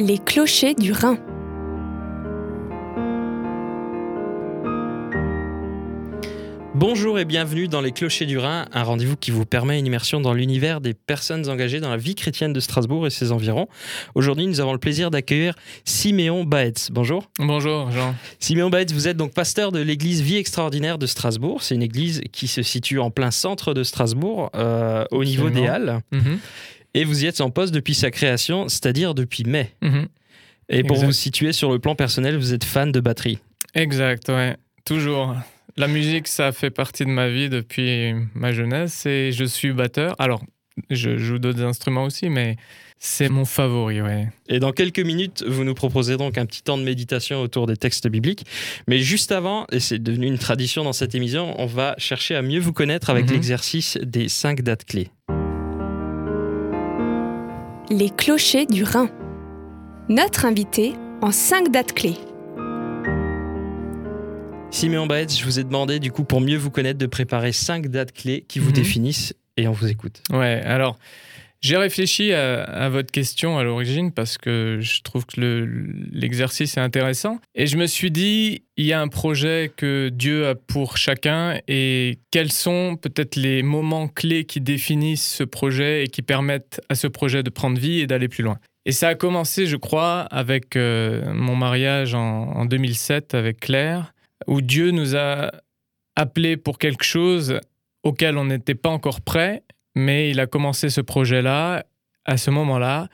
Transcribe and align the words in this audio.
Les 0.00 0.16
clochers 0.16 0.74
du 0.74 0.92
Rhin. 0.92 1.18
Bonjour 6.74 7.18
et 7.18 7.26
bienvenue 7.26 7.68
dans 7.68 7.82
Les 7.82 7.92
Clochers 7.92 8.24
du 8.24 8.38
Rhin, 8.38 8.64
un 8.72 8.82
rendez-vous 8.82 9.16
qui 9.16 9.30
vous 9.30 9.44
permet 9.44 9.78
une 9.78 9.84
immersion 9.84 10.22
dans 10.22 10.32
l'univers 10.32 10.80
des 10.80 10.94
personnes 10.94 11.46
engagées 11.50 11.80
dans 11.80 11.90
la 11.90 11.98
vie 11.98 12.14
chrétienne 12.14 12.54
de 12.54 12.60
Strasbourg 12.60 13.06
et 13.06 13.10
ses 13.10 13.30
environs. 13.30 13.68
Aujourd'hui, 14.14 14.46
nous 14.46 14.60
avons 14.60 14.72
le 14.72 14.78
plaisir 14.78 15.10
d'accueillir 15.10 15.54
Siméon 15.84 16.44
Baetz. 16.44 16.88
Bonjour. 16.90 17.30
Bonjour 17.38 17.90
Jean. 17.90 18.14
Siméon 18.38 18.70
Baetz, 18.70 18.94
vous 18.94 19.06
êtes 19.06 19.18
donc 19.18 19.34
pasteur 19.34 19.70
de 19.70 19.80
l'église 19.80 20.22
Vie 20.22 20.38
Extraordinaire 20.38 20.96
de 20.96 21.04
Strasbourg. 21.04 21.62
C'est 21.62 21.74
une 21.74 21.82
église 21.82 22.22
qui 22.32 22.48
se 22.48 22.62
situe 22.62 23.00
en 23.00 23.10
plein 23.10 23.30
centre 23.30 23.74
de 23.74 23.82
Strasbourg, 23.82 24.48
euh, 24.54 25.04
au 25.10 25.24
niveau 25.24 25.50
des 25.50 25.66
Halles. 25.66 26.00
Mhm. 26.10 26.38
Et 26.94 27.04
vous 27.04 27.24
y 27.24 27.26
êtes 27.26 27.40
en 27.40 27.50
poste 27.50 27.72
depuis 27.74 27.94
sa 27.94 28.10
création, 28.10 28.68
c'est-à-dire 28.68 29.14
depuis 29.14 29.44
mai. 29.44 29.70
Mhm. 29.82 30.06
Et 30.68 30.82
pour 30.82 30.96
Exact. 30.96 31.06
vous 31.06 31.12
situer 31.12 31.52
sur 31.52 31.70
le 31.72 31.78
plan 31.78 31.94
personnel, 31.94 32.36
vous 32.36 32.54
êtes 32.54 32.64
fan 32.64 32.92
de 32.92 33.00
batterie. 33.00 33.38
Exact, 33.74 34.28
ouais. 34.28 34.56
Toujours. 34.84 35.34
La 35.76 35.86
musique, 35.88 36.26
ça 36.28 36.52
fait 36.52 36.70
partie 36.70 37.04
de 37.04 37.10
ma 37.10 37.28
vie 37.28 37.48
depuis 37.48 38.12
ma 38.34 38.52
jeunesse 38.52 39.06
et 39.06 39.30
je 39.32 39.44
suis 39.44 39.72
batteur. 39.72 40.14
Alors, 40.18 40.42
je 40.90 41.16
joue 41.16 41.38
d'autres 41.38 41.62
instruments 41.62 42.04
aussi, 42.04 42.28
mais 42.28 42.56
c'est 42.98 43.28
mon 43.28 43.44
favori, 43.44 44.00
ouais. 44.02 44.28
Et 44.48 44.58
dans 44.58 44.72
quelques 44.72 45.00
minutes, 45.00 45.44
vous 45.46 45.64
nous 45.64 45.74
proposez 45.74 46.16
donc 46.16 46.38
un 46.38 46.46
petit 46.46 46.62
temps 46.62 46.76
de 46.78 46.82
méditation 46.82 47.40
autour 47.40 47.66
des 47.66 47.76
textes 47.76 48.08
bibliques. 48.08 48.44
Mais 48.88 48.98
juste 48.98 49.32
avant, 49.32 49.66
et 49.72 49.80
c'est 49.80 49.98
devenu 49.98 50.26
une 50.26 50.38
tradition 50.38 50.84
dans 50.84 50.92
cette 50.92 51.14
émission, 51.14 51.54
on 51.60 51.66
va 51.66 51.94
chercher 51.98 52.34
à 52.34 52.42
mieux 52.42 52.60
vous 52.60 52.72
connaître 52.72 53.10
avec 53.10 53.26
Mhm. 53.26 53.32
l'exercice 53.32 53.98
des 54.02 54.28
cinq 54.28 54.62
dates 54.62 54.84
clés. 54.84 55.08
Les 57.90 58.10
clochers 58.10 58.66
du 58.66 58.84
Rhin. 58.84 59.08
Notre 60.08 60.44
invité 60.44 60.94
en 61.22 61.32
5 61.32 61.70
dates 61.70 61.92
clés. 61.92 62.16
Siméon 64.70 65.06
Baetz, 65.06 65.36
je 65.38 65.44
vous 65.44 65.58
ai 65.58 65.64
demandé 65.64 65.98
du 65.98 66.12
coup 66.12 66.24
pour 66.24 66.40
mieux 66.40 66.56
vous 66.56 66.70
connaître 66.70 66.98
de 66.98 67.06
préparer 67.06 67.50
cinq 67.52 67.88
dates 67.88 68.12
clés 68.12 68.44
qui 68.48 68.60
vous 68.60 68.68
Mhm. 68.68 68.74
définissent 68.74 69.34
et 69.56 69.66
on 69.66 69.72
vous 69.72 69.88
écoute. 69.88 70.22
Ouais, 70.32 70.62
alors, 70.64 70.96
j'ai 71.60 71.76
réfléchi 71.76 72.32
à, 72.32 72.88
votre 72.88 73.10
question 73.12 73.58
à 73.58 73.62
l'origine 73.62 74.12
parce 74.12 74.38
que 74.38 74.78
je 74.80 75.02
trouve 75.02 75.26
que 75.26 75.40
le- 75.40 75.66
l'exercice 76.12 76.76
est 76.76 76.80
intéressant. 76.80 77.38
Et 77.54 77.66
je 77.66 77.76
me 77.76 77.86
suis 77.86 78.10
dit, 78.10 78.62
il 78.76 78.86
y 78.86 78.92
a 78.94 79.00
un 79.00 79.08
projet 79.08 79.70
que 79.76 80.08
Dieu 80.08 80.48
a 80.48 80.54
pour 80.54 80.96
chacun 80.96 81.60
et 81.68 82.18
quels 82.30 82.50
sont 82.52 82.96
peut-être 82.96 83.36
les 83.36 83.62
moments 83.62 84.08
clés 84.08 84.44
qui 84.44 84.60
définissent 84.60 85.34
ce 85.36 85.44
projet 85.44 86.04
et 86.04 86.08
qui 86.08 86.22
permettent 86.22 86.80
à 86.88 86.94
ce 86.94 87.06
projet 87.06 87.42
de 87.42 87.50
prendre 87.50 87.78
vie 87.78 88.00
et 88.00 88.06
d'aller 88.06 88.28
plus 88.28 88.42
loin. 88.42 88.58
Et 88.86 88.92
ça 88.92 89.08
a 89.08 89.14
commencé, 89.14 89.66
je 89.66 89.76
crois, 89.76 90.20
avec 90.30 90.74
euh, 90.76 91.30
mon 91.34 91.54
mariage 91.56 92.14
en 92.14 92.64
2007 92.64 93.34
avec 93.34 93.60
Claire, 93.60 94.14
où 94.46 94.62
Dieu 94.62 94.90
nous 94.90 95.14
a 95.16 95.50
appelés 96.16 96.56
pour 96.56 96.78
quelque 96.78 97.04
chose 97.04 97.60
auquel 98.02 98.38
on 98.38 98.46
n'était 98.46 98.74
pas 98.74 98.88
encore 98.88 99.20
prêt, 99.20 99.62
mais 99.94 100.30
il 100.30 100.40
a 100.40 100.46
commencé 100.46 100.90
ce 100.90 101.00
projet-là 101.00 101.84
à 102.24 102.36
ce 102.36 102.50
moment-là. 102.50 103.08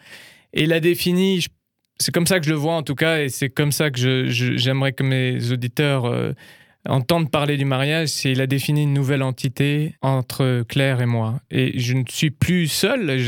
Et 0.53 0.65
il 0.65 0.73
a 0.73 0.81
défini, 0.81 1.45
c'est 1.99 2.13
comme 2.13 2.27
ça 2.27 2.39
que 2.41 2.47
je 2.47 2.51
le 2.51 2.57
vois 2.57 2.75
en 2.75 2.83
tout 2.83 2.95
cas, 2.95 3.21
et 3.21 3.29
c'est 3.29 3.51
comme 3.51 3.73
ça 3.73 3.91
que 3.91 4.27
j'aimerais 4.29 4.93
que 4.93 5.03
mes 5.03 5.53
auditeurs 5.53 6.07
euh, 6.07 6.33
entendent 6.89 7.31
parler 7.31 7.57
du 7.57 7.65
mariage, 7.65 8.09
c'est 8.09 8.33
il 8.33 8.41
a 8.41 8.47
défini 8.47 8.85
une 8.85 8.95
nouvelle 8.95 9.23
entité 9.23 9.95
entre 10.03 10.65
Claire 10.69 11.01
et 11.01 11.07
moi. 11.07 11.41
Et 11.51 11.79
je 11.79 11.95
ne 11.95 12.05
suis 12.09 12.31
plus 12.31 12.69
seul, 12.69 13.21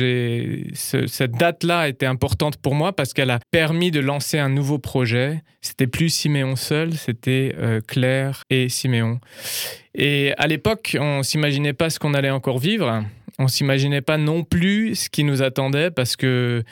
cette 0.75 1.33
date-là 1.33 1.89
était 1.89 2.07
importante 2.07 2.57
pour 2.57 2.75
moi 2.75 2.95
parce 2.95 3.13
qu'elle 3.13 3.31
a 3.31 3.41
permis 3.51 3.91
de 3.91 4.01
lancer 4.01 4.39
un 4.39 4.49
nouveau 4.49 4.79
projet. 4.79 5.43
C'était 5.61 5.87
plus 5.87 6.09
Siméon 6.11 6.57
seul, 6.57 6.95
c'était 6.95 7.55
euh, 7.59 7.81
Claire 7.87 8.43
et 8.51 8.69
Siméon. 8.69 9.21
Et 9.95 10.33
à 10.39 10.47
l'époque, 10.47 10.97
on 11.01 11.23
s'imaginait 11.23 11.73
pas 11.73 11.91
ce 11.91 11.99
qu'on 11.99 12.15
allait 12.15 12.31
encore 12.31 12.59
vivre. 12.59 13.03
On 13.39 13.49
s'imaginait 13.49 14.01
pas 14.01 14.19
non 14.19 14.43
plus 14.45 14.95
ce 14.95 15.11
qui 15.11 15.25
nous 15.25 15.43
attendait 15.43 15.91
parce 15.91 16.17
que, 16.17 16.63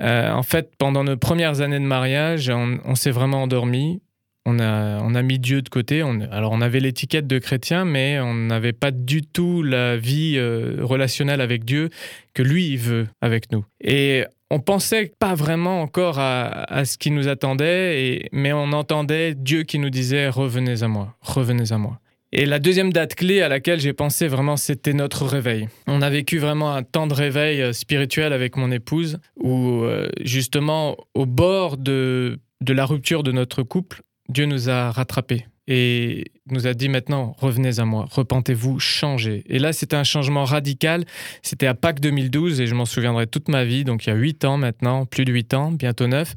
euh, 0.00 0.30
en 0.32 0.42
fait, 0.42 0.72
pendant 0.78 1.04
nos 1.04 1.16
premières 1.16 1.60
années 1.60 1.78
de 1.78 1.84
mariage, 1.84 2.50
on, 2.50 2.94
s'est 2.94 3.10
vraiment 3.10 3.42
endormi. 3.42 4.00
On 4.46 4.58
a, 4.58 5.00
on 5.02 5.14
a 5.14 5.22
mis 5.22 5.38
Dieu 5.38 5.60
de 5.60 5.68
côté. 5.68 6.02
On, 6.02 6.20
alors, 6.32 6.52
on 6.52 6.62
avait 6.62 6.80
l'étiquette 6.80 7.26
de 7.26 7.38
chrétien, 7.38 7.84
mais 7.84 8.18
on 8.20 8.32
n'avait 8.32 8.72
pas 8.72 8.90
du 8.90 9.22
tout 9.22 9.62
la 9.62 9.96
vie 9.96 10.36
euh, 10.36 10.78
relationnelle 10.80 11.42
avec 11.42 11.64
Dieu 11.64 11.90
que 12.32 12.42
lui, 12.42 12.76
veut 12.76 13.08
avec 13.20 13.52
nous. 13.52 13.64
Et 13.82 14.24
on 14.50 14.60
pensait 14.60 15.12
pas 15.18 15.34
vraiment 15.34 15.82
encore 15.82 16.18
à, 16.18 16.84
ce 16.84 16.96
qui 16.96 17.10
nous 17.10 17.28
attendait, 17.28 18.28
mais 18.32 18.52
on 18.52 18.72
entendait 18.72 19.34
Dieu 19.34 19.64
qui 19.64 19.78
nous 19.78 19.90
disait 19.90 20.28
Revenez 20.28 20.82
à 20.82 20.88
moi, 20.88 21.14
revenez 21.20 21.72
à 21.72 21.78
moi. 21.78 22.00
Et 22.30 22.44
la 22.44 22.58
deuxième 22.58 22.92
date 22.92 23.14
clé 23.14 23.40
à 23.40 23.48
laquelle 23.48 23.80
j'ai 23.80 23.94
pensé 23.94 24.28
vraiment, 24.28 24.56
c'était 24.56 24.92
notre 24.92 25.24
réveil. 25.24 25.68
On 25.86 26.02
a 26.02 26.10
vécu 26.10 26.38
vraiment 26.38 26.74
un 26.74 26.82
temps 26.82 27.06
de 27.06 27.14
réveil 27.14 27.62
euh, 27.62 27.72
spirituel 27.72 28.34
avec 28.34 28.56
mon 28.56 28.70
épouse, 28.70 29.18
où 29.36 29.82
euh, 29.82 30.10
justement, 30.20 30.96
au 31.14 31.24
bord 31.24 31.78
de, 31.78 32.38
la 32.66 32.84
rupture 32.84 33.22
de 33.22 33.32
notre 33.32 33.62
couple, 33.62 34.02
Dieu 34.28 34.44
nous 34.44 34.68
a 34.68 34.90
rattrapés 34.90 35.46
et 35.68 36.32
nous 36.50 36.66
a 36.66 36.74
dit 36.74 36.90
maintenant, 36.90 37.34
revenez 37.38 37.78
à 37.78 37.84
moi, 37.86 38.06
repentez-vous, 38.10 38.78
changez. 38.78 39.44
Et 39.48 39.58
là, 39.58 39.72
c'était 39.72 39.96
un 39.96 40.04
changement 40.04 40.44
radical. 40.44 41.04
C'était 41.42 41.66
à 41.66 41.74
Pâques 41.74 42.00
2012 42.00 42.60
et 42.60 42.66
je 42.66 42.74
m'en 42.74 42.86
souviendrai 42.86 43.26
toute 43.26 43.48
ma 43.48 43.64
vie, 43.64 43.84
donc 43.84 44.06
il 44.06 44.10
y 44.10 44.12
a 44.12 44.16
8 44.16 44.44
ans 44.44 44.56
maintenant, 44.58 45.06
plus 45.06 45.24
de 45.24 45.32
8 45.32 45.54
ans, 45.54 45.72
bientôt 45.72 46.06
9. 46.06 46.34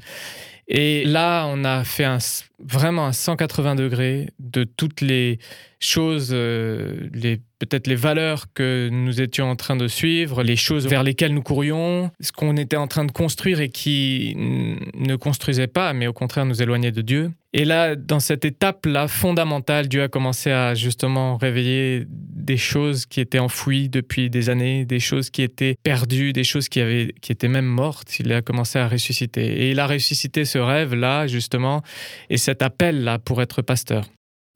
Et 0.68 1.04
là, 1.04 1.46
on 1.48 1.64
a 1.64 1.84
fait 1.84 2.04
un, 2.04 2.18
vraiment 2.62 3.06
un 3.06 3.12
180 3.12 3.74
degrés 3.74 4.28
de 4.38 4.64
toutes 4.64 5.00
les 5.00 5.38
choses, 5.80 6.30
euh, 6.32 7.08
les, 7.12 7.40
peut-être 7.58 7.86
les 7.86 7.96
valeurs 7.96 8.46
que 8.54 8.88
nous 8.90 9.20
étions 9.20 9.50
en 9.50 9.56
train 9.56 9.76
de 9.76 9.88
suivre, 9.88 10.42
les 10.42 10.56
choses 10.56 10.86
vers 10.86 11.02
lesquelles 11.02 11.34
nous 11.34 11.42
courions, 11.42 12.10
ce 12.20 12.32
qu'on 12.32 12.56
était 12.56 12.76
en 12.76 12.86
train 12.86 13.04
de 13.04 13.12
construire 13.12 13.60
et 13.60 13.68
qui 13.68 14.34
ne 14.36 15.16
construisait 15.16 15.66
pas, 15.66 15.92
mais 15.92 16.06
au 16.06 16.12
contraire 16.12 16.46
nous 16.46 16.62
éloignait 16.62 16.92
de 16.92 17.02
Dieu. 17.02 17.32
Et 17.54 17.66
là, 17.66 17.96
dans 17.96 18.20
cette 18.20 18.46
étape-là 18.46 19.08
fondamentale, 19.08 19.86
Dieu 19.86 20.02
a 20.02 20.08
commencé 20.08 20.50
à 20.50 20.74
justement 20.74 21.36
réveiller 21.36 22.06
des 22.08 22.56
choses 22.56 23.04
qui 23.04 23.20
étaient 23.20 23.38
enfouies 23.38 23.90
depuis 23.90 24.30
des 24.30 24.48
années, 24.48 24.86
des 24.86 25.00
choses 25.00 25.28
qui 25.28 25.42
étaient 25.42 25.76
perdues, 25.82 26.32
des 26.32 26.44
choses 26.44 26.70
qui, 26.70 26.80
avaient, 26.80 27.14
qui 27.20 27.30
étaient 27.30 27.48
même 27.48 27.66
mortes. 27.66 28.18
Il 28.20 28.32
a 28.32 28.40
commencé 28.40 28.78
à 28.78 28.88
ressusciter. 28.88 29.44
Et 29.44 29.70
il 29.72 29.80
a 29.80 29.86
ressuscité 29.86 30.46
ce 30.46 30.56
rêve-là, 30.56 31.26
justement, 31.26 31.82
et 32.30 32.38
cet 32.52 32.60
appel-là 32.60 33.18
pour 33.18 33.40
être 33.40 33.62
pasteur. 33.62 34.04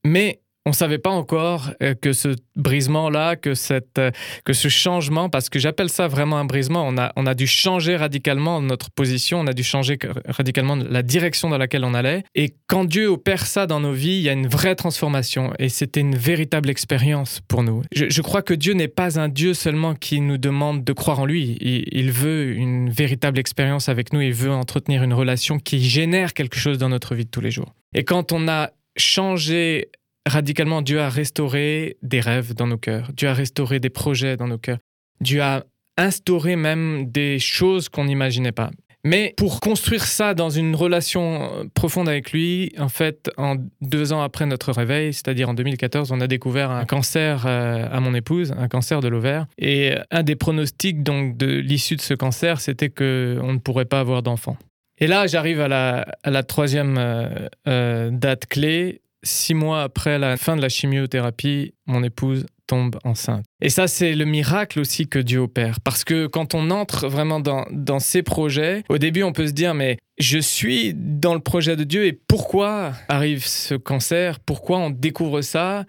Mais 0.05 0.41
on 0.67 0.71
ne 0.71 0.75
savait 0.75 0.99
pas 0.99 1.11
encore 1.11 1.71
euh, 1.81 1.95
que 1.95 2.13
ce 2.13 2.35
brisement-là, 2.57 3.37
que, 3.37 3.55
cette, 3.55 3.99
euh, 3.99 4.11
que 4.45 4.53
ce 4.53 4.67
changement, 4.67 5.31
parce 5.31 5.49
que 5.49 5.61
j'appelle 5.61 5.89
ça 5.89 6.09
vraiment 6.09 6.39
un 6.39 6.45
brisement, 6.45 6.85
on 6.87 6.99
a, 6.99 7.13
on 7.15 7.25
a 7.25 7.35
dû 7.35 7.47
changer 7.47 7.97
radicalement 7.97 8.61
notre 8.61 8.91
position, 8.91 9.41
on 9.41 9.47
a 9.47 9.53
dû 9.53 9.63
changer 9.63 9.97
radicalement 10.27 10.75
la 10.75 11.03
direction 11.03 11.49
dans 11.49 11.57
laquelle 11.57 11.85
on 11.85 11.95
allait. 11.95 12.25
Et 12.35 12.57
quand 12.67 12.85
Dieu 12.85 13.07
opère 13.07 13.47
ça 13.47 13.67
dans 13.67 13.79
nos 13.79 13.93
vies, 13.93 14.17
il 14.17 14.23
y 14.23 14.29
a 14.29 14.33
une 14.33 14.49
vraie 14.49 14.75
transformation 14.75 15.53
et 15.61 15.69
c'était 15.69 16.01
une 16.01 16.17
véritable 16.17 16.69
expérience 16.69 17.41
pour 17.47 17.63
nous. 17.63 17.83
Je, 17.95 18.21
crois 18.21 18.43
que 18.43 18.53
Dieu 18.53 18.75
n'est 18.75 18.89
pas 18.89 19.21
un 19.21 19.29
Dieu 19.29 19.55
seulement 19.55 19.95
qui 19.95 20.21
nous 20.21 20.37
demande 20.37 20.83
de 20.83 20.93
croire 20.93 21.21
en 21.21 21.27
lui, 21.27 21.57
il 21.61 22.11
veut 22.11 22.57
une 22.57 22.91
véritable 22.91 23.39
expérience 23.39 23.89
avec 23.89 24.13
nous, 24.13 24.21
il 24.21 24.35
veut 24.35 24.51
entretenir 24.51 25.05
une 25.05 25.15
relation 25.15 25.61
qui 25.61 25.81
génère 25.81 26.35
quelque 26.35 26.59
chose 26.59 26.77
dans 26.77 26.89
notre 26.89 27.15
vie 27.15 27.25
de 27.25 27.31
tous 27.31 27.41
les 27.41 27.53
jours. 27.53 27.73
Et 27.95 28.05
quand 28.05 28.33
on 28.33 28.49
a 28.49 28.71
changé 28.97 29.91
radicalement, 30.27 30.83
Dieu 30.83 31.01
a 31.01 31.09
restauré 31.09 31.97
des 32.03 32.21
rêves 32.21 32.55
dans 32.55 32.67
nos 32.67 32.79
cœurs. 32.79 33.13
Dieu 33.13 33.29
a 33.29 33.35
restauré 33.35 33.81
des 33.81 33.91
projets 33.91 34.37
dans 34.37 34.49
nos 34.49 34.59
cœurs. 34.59 34.79
Dieu 35.21 35.43
a 35.43 35.65
instauré 35.97 36.57
même 36.57 37.11
des 37.11 37.39
choses 37.39 37.89
qu'on 37.89 38.05
n'imaginait 38.05 38.53
pas. 38.53 38.71
Mais 39.07 39.35
pour 39.37 39.61
construire 39.61 40.05
ça 40.05 40.35
dans 40.35 40.51
une 40.51 40.75
relation 40.75 41.45
euh, 41.45 41.65
profonde 41.75 42.09
avec 42.09 42.33
lui, 42.33 42.73
en 42.77 42.89
fait, 42.89 43.31
en 43.37 43.55
deux 43.81 44.13
ans 44.13 44.21
après 44.21 44.47
notre 44.47 44.73
réveil, 44.73 45.15
c'est-à-dire 45.15 45.49
en 45.49 45.55
2014, 45.55 46.11
on 46.11 46.21
a 46.21 46.27
découvert 46.27 46.73
un 46.73 46.85
cancer 46.87 47.45
euh, 47.47 47.87
à 47.89 48.01
mon 48.01 48.15
épouse, 48.15 48.53
un 48.59 48.67
cancer 48.67 49.01
de 49.01 49.07
l'ovaire. 49.07 49.47
Et 49.59 49.95
un 50.11 50.25
des 50.25 50.35
pronostics 50.35 51.05
donc 51.05 51.37
de 51.37 51.47
l'issue 51.47 51.95
de 51.95 52.01
ce 52.01 52.15
cancer, 52.15 52.61
c'était 52.61 52.89
que 52.89 53.39
on 53.45 53.53
ne 53.53 53.59
pourrait 53.59 53.85
pas 53.85 54.01
avoir 54.01 54.25
d'enfant. 54.25 54.57
Et 54.99 55.07
là, 55.07 55.27
j'arrive 55.27 55.61
à 55.61 55.69
la, 55.69 56.43
troisième 56.43 56.97
euh, 56.99 57.49
euh, 57.69 58.11
date 58.11 58.47
clé. 58.47 59.03
Six 59.23 59.55
mois 59.55 59.83
après 59.83 60.19
la 60.19 60.37
fin 60.37 60.57
de 60.57 60.63
la 60.63 60.69
chimiothérapie, 60.69 61.75
mon 61.87 62.05
épouse 62.05 62.47
tombe 62.67 62.97
enceinte. 63.05 63.45
Et 63.61 63.71
ça, 63.71 63.89
c'est 63.89 64.15
le 64.15 64.25
miracle 64.25 64.79
aussi 64.81 65.09
que 65.09 65.19
Dieu 65.19 65.41
opère. 65.41 65.81
Parce 65.81 66.05
que 66.05 66.27
quand 66.27 66.55
on 66.55 66.71
entre 66.71 67.09
vraiment 67.09 67.41
dans, 67.41 67.65
dans 67.71 67.99
ces 67.99 68.23
projets, 68.23 68.85
au 68.89 68.99
début, 68.99 69.23
on 69.23 69.33
peut 69.33 69.47
se 69.47 69.53
dire, 69.53 69.75
mais 69.75 69.99
je 70.19 70.39
suis 70.39 70.95
dans 70.95 71.35
le 71.35 71.41
projet 71.41 71.77
de 71.77 71.85
Dieu 71.85 72.07
et 72.07 72.13
pourquoi 72.13 72.93
arrive 73.09 73.45
ce 73.47 73.75
cancer? 73.75 74.39
Pourquoi 74.41 74.79
on 74.79 74.91
découvre 74.91 75.41
ça? 75.41 75.85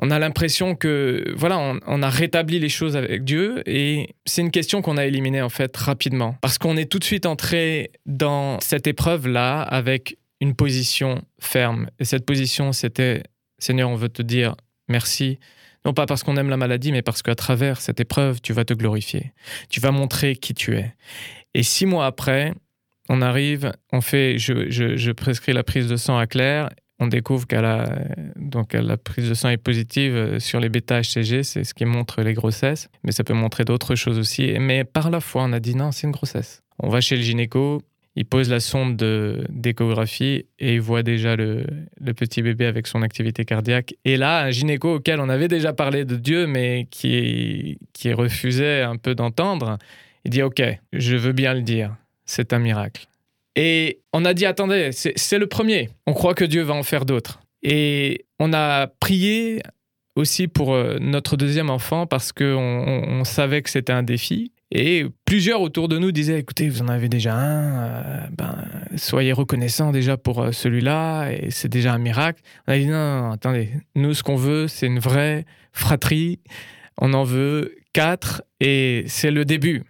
On 0.00 0.10
a 0.10 0.18
l'impression 0.18 0.74
que 0.74 1.32
voilà, 1.36 1.78
on, 1.86 2.02
a 2.02 2.10
rétabli 2.10 2.58
les 2.58 2.68
choses 2.68 2.96
avec 2.96 3.24
Dieu 3.24 3.62
et 3.66 4.14
c'est 4.26 4.42
une 4.42 4.50
question 4.50 4.82
qu'on 4.82 4.96
a 4.96 5.06
éliminée 5.06 5.42
en 5.42 5.48
fait 5.48 5.76
rapidement 5.76 6.36
parce 6.40 6.58
qu'on 6.58 6.76
est 6.76 6.90
tout 6.90 6.98
de 6.98 7.04
suite 7.04 7.26
entré 7.26 7.92
dans 8.06 8.58
cette 8.60 8.86
épreuve 8.86 9.28
là 9.28 9.62
avec 9.62 10.18
une 10.40 10.54
position 10.54 11.22
ferme 11.38 11.88
et 12.00 12.04
cette 12.04 12.26
position 12.26 12.72
c'était 12.72 13.22
Seigneur, 13.58 13.88
on 13.88 13.96
veut 13.96 14.08
te 14.08 14.22
dire 14.22 14.56
merci 14.88 15.38
non 15.84 15.92
pas 15.92 16.06
parce 16.06 16.22
qu'on 16.22 16.36
aime 16.36 16.48
la 16.48 16.56
maladie, 16.56 16.92
mais 16.92 17.02
parce 17.02 17.22
qu'à 17.22 17.34
travers 17.34 17.80
cette 17.80 18.00
épreuve, 18.00 18.40
tu 18.40 18.54
vas 18.54 18.64
te 18.64 18.72
glorifier. 18.72 19.34
Tu 19.68 19.80
vas 19.80 19.90
montrer 19.90 20.34
qui 20.34 20.54
tu 20.54 20.76
es. 20.76 20.94
Et 21.52 21.62
six 21.62 21.84
mois 21.84 22.06
après, 22.06 22.54
on 23.10 23.20
arrive, 23.20 23.70
on 23.92 24.00
fait, 24.00 24.38
je 24.38 25.12
prescris 25.12 25.52
la 25.52 25.62
prise 25.62 25.86
de 25.86 25.96
sang 25.96 26.16
à 26.16 26.26
Claire. 26.26 26.70
On 27.00 27.08
découvre 27.08 27.46
qu'elle 27.46 27.64
a, 27.64 27.86
donc 28.36 28.72
la 28.72 28.96
prise 28.96 29.28
de 29.28 29.34
sang 29.34 29.48
est 29.48 29.56
positive 29.56 30.14
euh, 30.14 30.38
sur 30.38 30.60
les 30.60 30.68
bêta-HCG, 30.68 31.42
c'est 31.42 31.64
ce 31.64 31.74
qui 31.74 31.84
montre 31.84 32.22
les 32.22 32.34
grossesses, 32.34 32.88
mais 33.02 33.10
ça 33.10 33.24
peut 33.24 33.34
montrer 33.34 33.64
d'autres 33.64 33.96
choses 33.96 34.18
aussi. 34.18 34.54
Mais 34.60 34.84
par 34.84 35.10
la 35.10 35.20
foi, 35.20 35.42
on 35.44 35.52
a 35.52 35.60
dit 35.60 35.74
non, 35.74 35.90
c'est 35.90 36.06
une 36.06 36.12
grossesse. 36.12 36.62
On 36.78 36.88
va 36.88 37.00
chez 37.00 37.16
le 37.16 37.22
gynéco, 37.22 37.82
il 38.16 38.24
pose 38.24 38.48
la 38.48 38.60
sonde 38.60 38.96
d'échographie 39.48 40.46
et 40.60 40.74
il 40.74 40.80
voit 40.80 41.02
déjà 41.02 41.34
le, 41.34 41.66
le, 42.00 42.14
petit 42.14 42.42
bébé 42.42 42.66
avec 42.66 42.86
son 42.86 43.02
activité 43.02 43.44
cardiaque. 43.44 43.94
Et 44.04 44.16
là, 44.16 44.44
un 44.44 44.50
gynéco 44.50 44.94
auquel 44.94 45.18
on 45.18 45.28
avait 45.28 45.48
déjà 45.48 45.72
parlé 45.72 46.04
de 46.04 46.16
Dieu, 46.16 46.46
mais 46.46 46.86
qui, 46.90 47.78
qui 47.92 48.12
refusait 48.12 48.82
un 48.82 48.96
peu 48.96 49.16
d'entendre, 49.16 49.78
il 50.24 50.30
dit 50.30 50.42
Ok, 50.42 50.62
je 50.92 51.16
veux 51.16 51.32
bien 51.32 51.54
le 51.54 51.62
dire, 51.62 51.96
c'est 52.24 52.52
un 52.52 52.60
miracle. 52.60 53.08
Et 53.56 54.00
on 54.12 54.24
a 54.24 54.34
dit 54.34 54.46
Attendez, 54.46 54.90
c'est 54.92 55.38
le 55.38 55.46
premier. 55.46 55.90
On 56.06 56.12
croit 56.12 56.34
que 56.34 56.44
Dieu 56.44 56.62
va 56.62 56.74
en 56.74 56.82
faire 56.82 57.04
d'autres. 57.04 57.40
Et 57.62 58.26
on 58.38 58.52
a 58.52 58.86
prié 58.86 59.62
aussi 60.16 60.48
pour 60.48 60.74
euh, 60.74 60.98
notre 61.00 61.36
deuxième 61.36 61.70
enfant 61.70 62.06
parce 62.06 62.32
qu'on 62.32 62.44
on 62.46 63.24
savait 63.24 63.62
que 63.62 63.70
c'était 63.70 63.92
un 63.92 64.02
défi. 64.02 64.52
Et 64.70 65.06
plusieurs 65.24 65.60
autour 65.60 65.88
de 65.88 65.98
nous 65.98 66.10
disaient, 66.10 66.38
écoutez, 66.38 66.68
vous 66.68 66.82
en 66.82 66.88
avez 66.88 67.08
déjà 67.08 67.34
un, 67.34 67.84
euh, 67.84 68.26
ben, 68.36 68.56
soyez 68.96 69.32
reconnaissants 69.32 69.92
déjà 69.92 70.16
pour 70.16 70.42
euh, 70.42 70.52
celui-là, 70.52 71.30
et 71.30 71.50
c'est 71.50 71.68
déjà 71.68 71.92
un 71.92 71.98
miracle. 71.98 72.42
On 72.66 72.72
a 72.72 72.78
dit, 72.78 72.86
non, 72.86 73.22
non, 73.22 73.30
attendez, 73.30 73.70
nous, 73.94 74.14
ce 74.14 74.24
qu'on 74.24 74.36
veut, 74.36 74.66
c'est 74.66 74.86
une 74.86 74.98
vraie 74.98 75.44
fratrie. 75.72 76.40
On 76.98 77.12
en 77.12 77.22
veut 77.22 77.76
quatre, 77.92 78.42
et 78.58 79.04
c'est 79.06 79.30
le 79.30 79.44
début. 79.44 79.84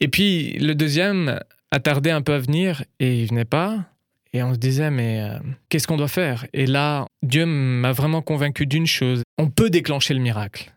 Et 0.00 0.08
puis, 0.08 0.58
le 0.58 0.74
deuxième 0.74 1.40
a 1.70 1.80
tardé 1.80 2.10
un 2.10 2.22
peu 2.22 2.34
à 2.34 2.38
venir, 2.38 2.84
et 3.00 3.22
il 3.22 3.28
venait 3.28 3.44
pas. 3.44 3.84
Et 4.32 4.42
on 4.42 4.52
se 4.52 4.58
disait, 4.58 4.90
mais 4.90 5.20
euh, 5.20 5.38
qu'est-ce 5.68 5.86
qu'on 5.86 5.96
doit 5.96 6.08
faire? 6.08 6.46
Et 6.52 6.66
là, 6.66 7.06
Dieu 7.22 7.46
m'a 7.46 7.92
vraiment 7.92 8.20
convaincu 8.20 8.66
d'une 8.66 8.86
chose, 8.86 9.22
on 9.38 9.48
peut 9.48 9.70
déclencher 9.70 10.14
le 10.14 10.20
miracle. 10.20 10.72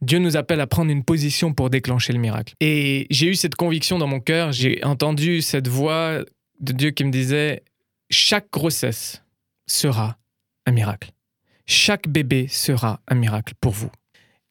Dieu 0.00 0.18
nous 0.18 0.36
appelle 0.36 0.60
à 0.60 0.66
prendre 0.66 0.90
une 0.90 1.04
position 1.04 1.52
pour 1.54 1.70
déclencher 1.70 2.12
le 2.12 2.18
miracle. 2.18 2.54
Et 2.60 3.06
j'ai 3.10 3.26
eu 3.26 3.34
cette 3.34 3.54
conviction 3.54 3.98
dans 3.98 4.06
mon 4.06 4.20
cœur, 4.20 4.52
j'ai 4.52 4.82
entendu 4.84 5.40
cette 5.40 5.68
voix 5.68 6.20
de 6.60 6.72
Dieu 6.72 6.90
qui 6.90 7.04
me 7.04 7.10
disait, 7.10 7.62
chaque 8.10 8.50
grossesse 8.50 9.22
sera 9.66 10.18
un 10.66 10.72
miracle. 10.72 11.10
Chaque 11.66 12.08
bébé 12.08 12.48
sera 12.48 13.00
un 13.08 13.14
miracle 13.14 13.54
pour 13.60 13.72
vous. 13.72 13.90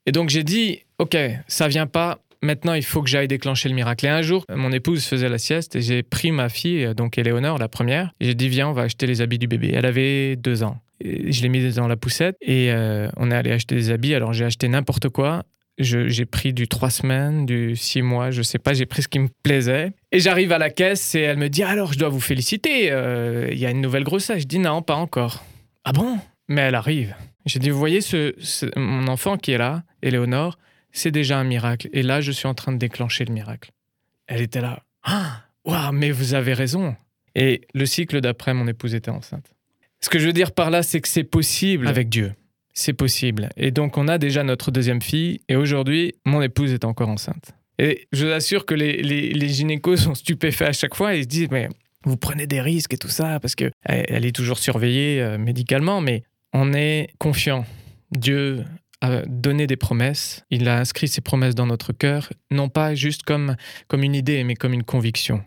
Et 0.06 0.12
donc 0.12 0.30
j'ai 0.30 0.44
dit, 0.44 0.80
ok, 0.98 1.16
ça 1.48 1.68
vient 1.68 1.88
pas, 1.88 2.20
maintenant 2.44 2.74
il 2.74 2.84
faut 2.84 3.02
que 3.02 3.10
j'aille 3.10 3.28
déclencher 3.28 3.70
le 3.70 3.76
miracle. 3.76 4.06
Et 4.06 4.10
un 4.10 4.22
jour, 4.22 4.46
mon 4.54 4.72
épouse 4.72 5.06
faisait 5.06 5.30
la 5.30 5.38
sieste 5.40 5.76
et 5.76 5.82
j'ai 5.82 6.04
pris 6.04 6.32
ma 6.32 6.50
fille, 6.50 6.94
donc 6.96 7.18
Éléonore, 7.18 7.58
la 7.58 7.68
première, 7.68 8.12
et 8.20 8.26
j'ai 8.26 8.36
dit, 8.36 8.50
viens, 8.50 8.68
on 8.68 8.74
va 8.74 8.84
acheter 8.84 9.08
les 9.08 9.22
habits 9.22 9.40
du 9.40 9.48
bébé. 9.48 9.72
Elle 9.74 9.86
avait 9.86 10.36
deux 10.36 10.64
ans 10.64 10.80
je 11.04 11.42
l'ai 11.42 11.50
mis 11.50 11.74
dans 11.74 11.88
la 11.88 11.96
poussette 11.96 12.38
et 12.42 12.72
euh, 12.72 13.10
on 13.18 13.32
est 13.32 13.36
allé 13.36 13.52
acheter 13.52 13.76
des 13.76 13.92
habits. 13.92 14.14
Alors 14.14 14.34
j'ai 14.34 14.46
acheté 14.46 14.68
n'importe 14.68 15.10
quoi. 15.10 15.44
J'ai 15.80 16.26
pris 16.26 16.54
du 16.54 16.68
trois 16.68 16.92
semaines, 16.92 17.48
du 17.48 17.76
six 17.76 18.04
mois, 18.04 18.30
je 18.30 18.44
sais 18.44 18.60
pas, 18.60 18.76
j'ai 18.76 18.86
pris 18.86 19.02
ce 19.02 19.08
qui 19.08 19.18
me 19.18 19.28
plaisait. 19.42 19.92
Et 20.12 20.20
j'arrive 20.20 20.52
à 20.52 20.60
la 20.60 20.70
caisse 20.70 21.16
et 21.16 21.22
elle 21.22 21.38
me 21.38 21.50
dit 21.50 21.64
Alors, 21.64 21.94
je 21.94 21.98
dois 21.98 22.10
vous 22.10 22.20
féliciter, 22.20 22.92
euh, 22.92 23.50
il 23.52 23.58
y 23.58 23.66
a 23.66 23.72
une 23.72 23.82
nouvelle 23.82 24.04
grossesse. 24.04 24.44
Je 24.44 24.48
dis 24.48 24.60
Non, 24.60 24.84
pas 24.84 24.94
encore. 24.94 25.44
Ah 25.84 25.92
bon? 25.92 26.20
Mais 26.48 26.62
elle 26.62 26.76
arrive. 26.76 27.16
J'ai 27.48 27.58
dit 27.58 27.72
Vous 27.72 27.80
voyez, 27.80 28.02
ce, 28.02 28.36
mon 28.78 29.08
enfant 29.08 29.36
qui 29.36 29.52
est 29.52 29.58
là, 29.58 29.82
Éléonore, 30.04 30.60
c'est 30.94 31.12
déjà 31.12 31.40
un 31.40 31.44
miracle. 31.44 31.90
Et 31.92 32.04
là, 32.04 32.22
je 32.22 32.32
suis 32.32 32.48
en 32.48 32.54
train 32.54 32.72
de 32.72 32.78
déclencher 32.78 33.26
le 33.26 33.34
miracle. 33.34 33.72
Elle 34.28 34.42
était 34.42 34.62
là. 34.62 34.84
Ah, 35.04 35.42
waouh, 35.66 35.92
mais 35.92 36.12
vous 36.12 36.34
avez 36.34 36.54
raison. 36.54 36.96
Et 37.36 37.62
le 37.74 37.86
cycle 37.86 38.22
d'après, 38.22 38.54
mon 38.54 38.68
épouse 38.68 38.96
était 38.96 39.12
enceinte. 39.12 39.54
Ce 40.00 40.10
que 40.10 40.20
je 40.20 40.28
veux 40.28 40.34
dire 40.34 40.52
par 40.52 40.70
là, 40.70 40.84
c'est 40.84 41.02
que 41.02 41.08
c'est 41.08 41.24
possible 41.24 41.88
avec 41.88 42.10
Dieu. 42.10 42.34
C'est 42.74 42.94
possible. 42.94 43.50
Et 43.58 43.72
donc, 43.72 43.98
on 43.98 44.08
a 44.08 44.18
déjà 44.18 44.44
notre 44.44 44.72
deuxième 44.72 45.02
fille. 45.02 45.42
Et 45.50 45.56
aujourd'hui, 45.56 46.14
mon 46.26 46.42
épouse 46.42 46.72
est 46.72 46.86
encore 46.86 47.10
enceinte. 47.10 47.54
Et 47.80 48.08
je 48.12 48.26
vous 48.26 48.32
assure 48.32 48.66
que 48.66 48.76
les, 48.76 49.02
les, 49.02 49.50
gynécos 49.50 50.02
sont 50.04 50.16
stupéfaits 50.16 50.62
à 50.62 50.74
chaque 50.74 50.96
fois. 50.96 51.16
Ils 51.16 51.24
se 51.24 51.28
disent, 51.28 51.50
mais 51.52 51.70
vous 52.04 52.18
prenez 52.18 52.46
des 52.46 52.62
risques 52.62 52.94
et 52.94 52.98
tout 52.98 53.10
ça, 53.10 53.40
parce 53.40 53.56
qu'elle 53.56 53.72
elle 53.84 54.26
est 54.26 54.36
toujours 54.36 54.60
surveillée 54.60 55.22
euh, 55.22 55.38
médicalement, 55.38 56.02
mais 56.02 56.24
on 56.54 56.74
est 56.74 57.10
confiant. 57.18 57.66
Dieu 58.12 58.64
a 59.04 59.22
donné 59.28 59.68
des 59.68 59.76
promesses. 59.76 60.46
Il 60.50 60.68
a 60.70 60.80
inscrit 60.80 61.10
ses 61.10 61.20
promesses 61.20 61.56
dans 61.56 61.66
notre 61.66 61.92
cœur, 61.92 62.32
non 62.52 62.70
pas 62.70 62.96
juste 62.96 63.24
comme, 63.24 63.58
comme 63.90 64.02
une 64.02 64.16
idée, 64.16 64.44
mais 64.46 64.56
comme 64.56 64.74
une 64.74 64.84
conviction. 64.84 65.44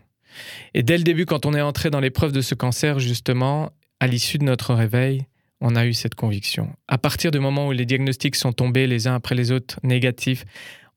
Et 0.75 0.83
dès 0.83 0.97
le 0.97 1.03
début, 1.03 1.25
quand 1.25 1.47
on 1.47 1.55
est 1.55 1.61
entré 1.61 1.89
dans 1.89 1.99
l'épreuve 1.99 2.31
de 2.31 2.41
ce 2.41 2.53
cancer, 2.53 2.99
justement, 2.99 3.71
à 3.99 4.05
l'issue 4.05 4.37
de 4.37 4.43
notre 4.43 4.75
réveil, 4.75 5.25
on 5.59 5.75
a 5.75 5.87
eu 5.87 5.93
cette 5.93 6.13
conviction. 6.13 6.71
À 6.87 6.99
partir 6.99 7.31
du 7.31 7.39
moment 7.39 7.67
où 7.67 7.71
les 7.71 7.87
diagnostics 7.87 8.35
sont 8.35 8.53
tombés 8.53 8.85
les 8.85 9.07
uns 9.07 9.15
après 9.15 9.33
les 9.33 9.51
autres 9.51 9.79
négatifs, 9.81 10.45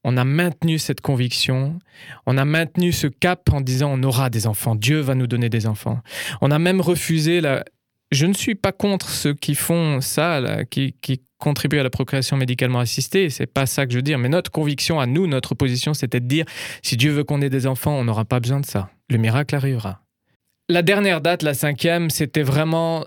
on 0.04 0.18
a 0.18 0.24
maintenu 0.24 0.78
cette 0.78 1.00
conviction, 1.00 1.78
on 2.26 2.36
a 2.36 2.44
maintenu 2.44 2.92
ce 2.92 3.06
cap 3.06 3.50
en 3.52 3.62
disant 3.62 3.90
on 3.92 4.02
aura 4.02 4.28
des 4.28 4.46
enfants, 4.46 4.74
Dieu 4.74 5.00
va 5.00 5.14
nous 5.14 5.26
donner 5.26 5.48
des 5.48 5.66
enfants. 5.66 6.00
On 6.42 6.50
a 6.50 6.58
même 6.58 6.82
refusé 6.82 7.40
la... 7.40 7.64
Je 8.10 8.26
ne 8.26 8.34
suis 8.34 8.54
pas 8.54 8.72
contre 8.72 9.08
ceux 9.08 9.34
qui 9.34 9.54
font 9.54 10.00
ça, 10.02 10.64
qui, 10.68 10.94
qui 11.00 11.22
contribuent 11.40 11.80
à 11.80 11.82
la 11.82 11.90
procréation 11.90 12.36
médicalement 12.36 12.78
assistée, 12.78 13.30
c'est 13.30 13.46
pas 13.46 13.66
ça 13.66 13.86
que 13.86 13.92
je 13.92 13.98
veux 13.98 14.02
dire, 14.02 14.18
mais 14.18 14.28
notre 14.28 14.52
conviction 14.52 15.00
à 15.00 15.06
nous, 15.06 15.26
notre 15.26 15.54
position, 15.56 15.94
c'était 15.94 16.20
de 16.20 16.26
dire 16.26 16.44
si 16.82 16.96
Dieu 16.96 17.10
veut 17.10 17.24
qu'on 17.24 17.42
ait 17.42 17.50
des 17.50 17.66
enfants, 17.66 17.98
on 17.98 18.04
n'aura 18.04 18.24
pas 18.24 18.38
besoin 18.38 18.60
de 18.60 18.66
ça. 18.66 18.90
Le 19.08 19.18
miracle 19.18 19.54
arrivera. 19.56 20.02
La 20.68 20.82
dernière 20.82 21.20
date, 21.20 21.42
la 21.42 21.54
cinquième, 21.54 22.10
c'était 22.10 22.44
vraiment 22.44 23.04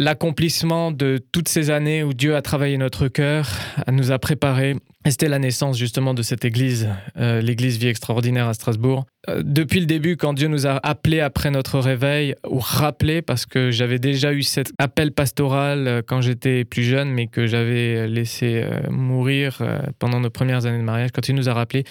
l'accomplissement 0.00 0.90
de 0.90 1.20
toutes 1.30 1.48
ces 1.48 1.70
années 1.70 2.02
où 2.02 2.14
Dieu 2.14 2.34
a 2.34 2.42
travaillé 2.42 2.78
notre 2.78 3.08
cœur, 3.08 3.50
nous 3.92 4.10
a 4.10 4.18
préparés. 4.18 4.76
C'était 5.06 5.28
la 5.28 5.38
naissance 5.38 5.78
justement 5.78 6.14
de 6.14 6.22
cette 6.22 6.44
église, 6.44 6.88
euh, 7.16 7.40
l'église 7.40 7.78
Vie 7.78 7.88
Extraordinaire 7.88 8.48
à 8.48 8.54
Strasbourg. 8.54 9.04
Euh, 9.28 9.42
depuis 9.44 9.80
le 9.80 9.86
début, 9.86 10.16
quand 10.16 10.32
Dieu 10.32 10.48
nous 10.48 10.66
a 10.66 10.78
appelés 10.82 11.20
après 11.20 11.50
notre 11.50 11.78
réveil, 11.78 12.34
ou 12.48 12.58
rappelés, 12.58 13.22
parce 13.22 13.46
que 13.46 13.70
j'avais 13.70 13.98
déjà 13.98 14.32
eu 14.32 14.42
cet 14.42 14.72
appel 14.78 15.12
pastoral 15.12 15.86
euh, 15.86 16.02
quand 16.06 16.20
j'étais 16.20 16.64
plus 16.64 16.82
jeune, 16.82 17.10
mais 17.10 17.26
que 17.26 17.46
j'avais 17.46 18.08
laissé 18.08 18.64
mourir 18.90 19.62
pendant 19.98 20.20
nos 20.20 20.30
premières 20.30 20.66
années 20.66 20.78
de 20.78 20.82
mariage, 20.82 21.10
quand 21.12 21.28
il 21.28 21.34
nous 21.34 21.48
a 21.48 21.54
rappelés, 21.54 21.84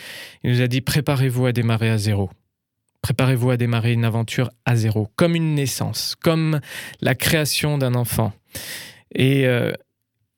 il 0.44 0.51
nous 0.51 0.62
a 0.62 0.68
dit 0.68 0.82
préparez-vous 0.82 1.46
à 1.46 1.51
démarrer 1.51 1.89
à 1.89 1.98
zéro. 1.98 2.30
Préparez-vous 3.01 3.51
à 3.51 3.58
démarrer 3.58 3.94
une 3.94 4.06
aventure 4.06 4.50
à 4.65 4.75
zéro, 4.75 5.08
comme 5.15 5.36
une 5.36 5.56
naissance, 5.56 6.15
comme 6.15 6.60
la 7.01 7.15
création 7.15 7.77
d'un 7.77 7.96
enfant. 7.96 8.34
Et, 9.15 9.48
euh, 9.48 9.72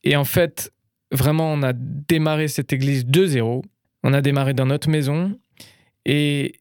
et 0.03 0.15
en 0.15 0.25
fait, 0.25 0.71
vraiment, 1.11 1.51
on 1.51 1.63
a 1.63 1.73
démarré 1.73 2.47
cette 2.47 2.71
église 2.73 3.05
de 3.05 3.25
zéro. 3.25 3.63
On 4.03 4.13
a 4.13 4.21
démarré 4.21 4.53
dans 4.53 4.65
notre 4.65 4.89
maison. 4.89 5.37
Et 6.05 6.53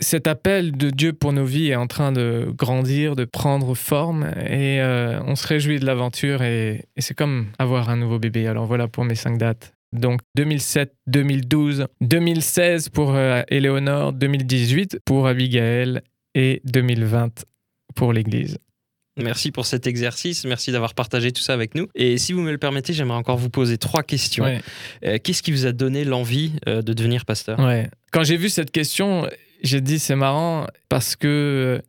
cet 0.00 0.26
appel 0.26 0.72
de 0.72 0.90
Dieu 0.90 1.12
pour 1.12 1.32
nos 1.32 1.44
vies 1.44 1.68
est 1.68 1.76
en 1.76 1.86
train 1.86 2.12
de 2.12 2.52
grandir, 2.54 3.16
de 3.16 3.24
prendre 3.24 3.74
forme. 3.74 4.24
Et 4.48 4.80
euh, 4.80 5.20
on 5.26 5.36
se 5.36 5.46
réjouit 5.46 5.78
de 5.78 5.86
l'aventure. 5.86 6.42
Et 6.42 6.86
c'est 6.98 7.14
comme 7.14 7.46
avoir 7.58 7.88
un 7.88 7.96
nouveau 7.96 8.18
bébé. 8.18 8.46
Alors 8.46 8.66
voilà 8.66 8.88
pour 8.88 9.04
mes 9.04 9.14
cinq 9.14 9.38
dates. 9.38 9.75
Donc 9.92 10.20
2007, 10.34 10.94
2012, 11.06 11.86
2016 12.00 12.88
pour 12.90 13.14
euh, 13.14 13.42
Éléonore, 13.48 14.12
2018 14.12 15.00
pour 15.04 15.26
Abigail 15.26 16.00
et 16.34 16.60
2020 16.64 17.44
pour 17.94 18.12
l'Église. 18.12 18.58
Merci 19.18 19.50
pour 19.50 19.64
cet 19.64 19.86
exercice, 19.86 20.44
merci 20.44 20.72
d'avoir 20.72 20.92
partagé 20.92 21.32
tout 21.32 21.40
ça 21.40 21.54
avec 21.54 21.74
nous. 21.74 21.88
Et 21.94 22.18
si 22.18 22.34
vous 22.34 22.42
me 22.42 22.50
le 22.50 22.58
permettez, 22.58 22.92
j'aimerais 22.92 23.16
encore 23.16 23.38
vous 23.38 23.48
poser 23.48 23.78
trois 23.78 24.02
questions. 24.02 24.44
Euh, 25.04 25.18
qu'est-ce 25.22 25.42
qui 25.42 25.52
vous 25.52 25.64
a 25.64 25.72
donné 25.72 26.04
l'envie 26.04 26.52
euh, 26.68 26.82
de 26.82 26.92
devenir 26.92 27.24
pasteur? 27.24 27.58
Ouais. 27.58 27.88
Quand 28.12 28.24
j'ai 28.24 28.36
vu 28.36 28.50
cette 28.50 28.70
question, 28.70 29.26
j'ai 29.62 29.80
dit 29.80 29.98
c'est 29.98 30.16
marrant 30.16 30.66
parce 30.90 31.16
que 31.16 31.80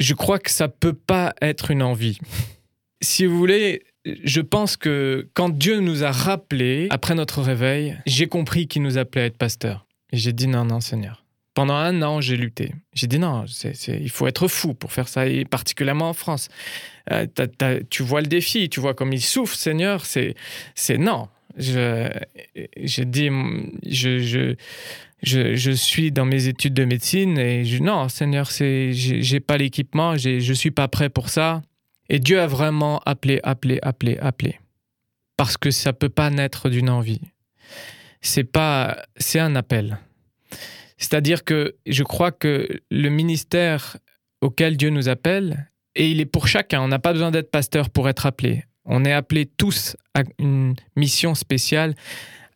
je 0.00 0.14
crois 0.14 0.40
que 0.40 0.50
ça 0.50 0.66
peut 0.66 0.92
pas 0.92 1.34
être 1.40 1.70
une 1.70 1.84
envie. 1.84 2.18
si 3.00 3.26
vous 3.26 3.38
voulez, 3.38 3.84
je 4.04 4.40
pense 4.40 4.76
que 4.76 5.28
quand 5.34 5.50
Dieu 5.50 5.80
nous 5.80 6.04
a 6.04 6.10
rappelés 6.10 6.86
après 6.90 7.14
notre 7.14 7.42
réveil, 7.42 7.96
j'ai 8.06 8.26
compris 8.26 8.66
qu'il 8.66 8.82
nous 8.82 8.98
appelait 8.98 9.22
à 9.22 9.24
être 9.26 9.36
pasteur. 9.36 9.86
Et 10.12 10.16
j'ai 10.16 10.32
dit 10.32 10.46
non, 10.46 10.64
non, 10.64 10.80
Seigneur. 10.80 11.24
Pendant 11.54 11.74
un 11.74 12.00
an, 12.02 12.20
j'ai 12.20 12.36
lutté. 12.36 12.74
J'ai 12.94 13.06
dit 13.06 13.18
non, 13.18 13.44
il 13.88 14.10
faut 14.10 14.26
être 14.26 14.48
fou 14.48 14.72
pour 14.72 14.92
faire 14.92 15.08
ça, 15.08 15.26
et 15.26 15.44
particulièrement 15.44 16.10
en 16.10 16.14
France. 16.14 16.48
Euh, 17.10 17.26
tu 17.90 18.02
vois 18.02 18.20
le 18.20 18.28
défi, 18.28 18.68
tu 18.68 18.80
vois 18.80 18.94
comme 18.94 19.12
il 19.12 19.20
souffre, 19.20 19.56
Seigneur. 19.56 20.04
C'est 20.06 20.34
non. 20.98 21.28
Je, 21.58 22.08
je 22.76 23.02
dis, 23.02 23.28
je, 23.84 24.54
je, 25.22 25.54
je, 25.56 25.70
suis 25.72 26.12
dans 26.12 26.24
mes 26.24 26.46
études 26.46 26.74
de 26.74 26.84
médecine 26.84 27.36
et 27.38 27.64
je, 27.64 27.82
non, 27.82 28.08
Seigneur, 28.08 28.50
c'est, 28.52 28.92
j'ai 28.92 29.40
pas 29.40 29.56
l'équipement, 29.56 30.16
je 30.16 30.52
suis 30.52 30.70
pas 30.70 30.86
prêt 30.86 31.10
pour 31.10 31.28
ça. 31.28 31.62
Et 32.10 32.18
Dieu 32.18 32.40
a 32.40 32.48
vraiment 32.48 33.00
appelé, 33.06 33.38
appelé, 33.44 33.78
appelé, 33.82 34.18
appelé. 34.18 34.58
Parce 35.36 35.56
que 35.56 35.70
ça 35.70 35.92
peut 35.92 36.08
pas 36.08 36.28
naître 36.28 36.68
d'une 36.68 36.90
envie. 36.90 37.20
C'est 38.20 38.44
pas, 38.44 39.04
c'est 39.16 39.38
un 39.38 39.54
appel. 39.54 39.98
C'est-à-dire 40.98 41.44
que 41.44 41.76
je 41.86 42.02
crois 42.02 42.32
que 42.32 42.68
le 42.90 43.08
ministère 43.08 43.96
auquel 44.40 44.76
Dieu 44.76 44.90
nous 44.90 45.08
appelle, 45.08 45.70
et 45.94 46.10
il 46.10 46.20
est 46.20 46.26
pour 46.26 46.48
chacun, 46.48 46.82
on 46.82 46.88
n'a 46.88 46.98
pas 46.98 47.12
besoin 47.12 47.30
d'être 47.30 47.50
pasteur 47.50 47.90
pour 47.90 48.08
être 48.08 48.26
appelé. 48.26 48.64
On 48.84 49.04
est 49.04 49.12
appelés 49.12 49.46
tous 49.46 49.96
à 50.14 50.22
une 50.38 50.74
mission 50.96 51.36
spéciale, 51.36 51.94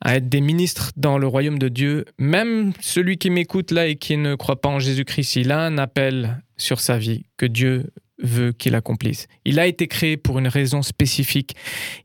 à 0.00 0.16
être 0.16 0.28
des 0.28 0.40
ministres 0.40 0.90
dans 0.96 1.16
le 1.16 1.28
royaume 1.28 1.60
de 1.60 1.68
Dieu. 1.68 2.06
Même 2.18 2.72
celui 2.80 3.18
qui 3.18 3.30
m'écoute 3.30 3.70
là 3.70 3.86
et 3.86 3.96
qui 3.96 4.16
ne 4.16 4.34
croit 4.34 4.60
pas 4.60 4.68
en 4.68 4.80
Jésus-Christ, 4.80 5.36
il 5.36 5.52
a 5.52 5.60
un 5.60 5.78
appel 5.78 6.42
sur 6.56 6.80
sa 6.80 6.98
vie 6.98 7.26
que 7.36 7.46
Dieu 7.46 7.90
veut 8.18 8.52
qu'il 8.52 8.74
accomplisse. 8.74 9.26
Il 9.44 9.58
a 9.58 9.66
été 9.66 9.88
créé 9.88 10.16
pour 10.16 10.38
une 10.38 10.48
raison 10.48 10.82
spécifique. 10.82 11.56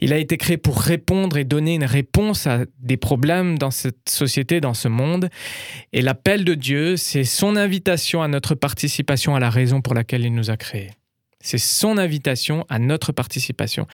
Il 0.01 0.13
a 0.13 0.17
été 0.17 0.37
créé 0.37 0.57
pour 0.57 0.81
répondre 0.81 1.37
et 1.37 1.43
donner 1.43 1.75
une 1.75 1.85
réponse 1.85 2.47
à 2.47 2.65
des 2.79 2.97
problèmes 2.97 3.57
dans 3.57 3.71
cette 3.71 4.09
société, 4.09 4.59
dans 4.61 4.73
ce 4.73 4.87
monde. 4.87 5.29
Et 5.93 6.01
l'appel 6.01 6.43
de 6.43 6.55
Dieu, 6.55 6.97
c'est 6.97 7.23
son 7.23 7.55
invitation 7.55 8.21
à 8.21 8.27
notre 8.27 8.55
participation 8.55 9.35
à 9.35 9.39
la 9.39 9.49
raison 9.49 9.81
pour 9.81 9.93
laquelle 9.93 10.25
il 10.25 10.33
nous 10.33 10.49
a 10.49 10.57
créés. 10.57 10.91
C'est 11.41 11.57
son 11.57 11.97
invitation 11.97 12.65
à 12.69 12.79
notre 12.79 13.11
participation. 13.11 13.87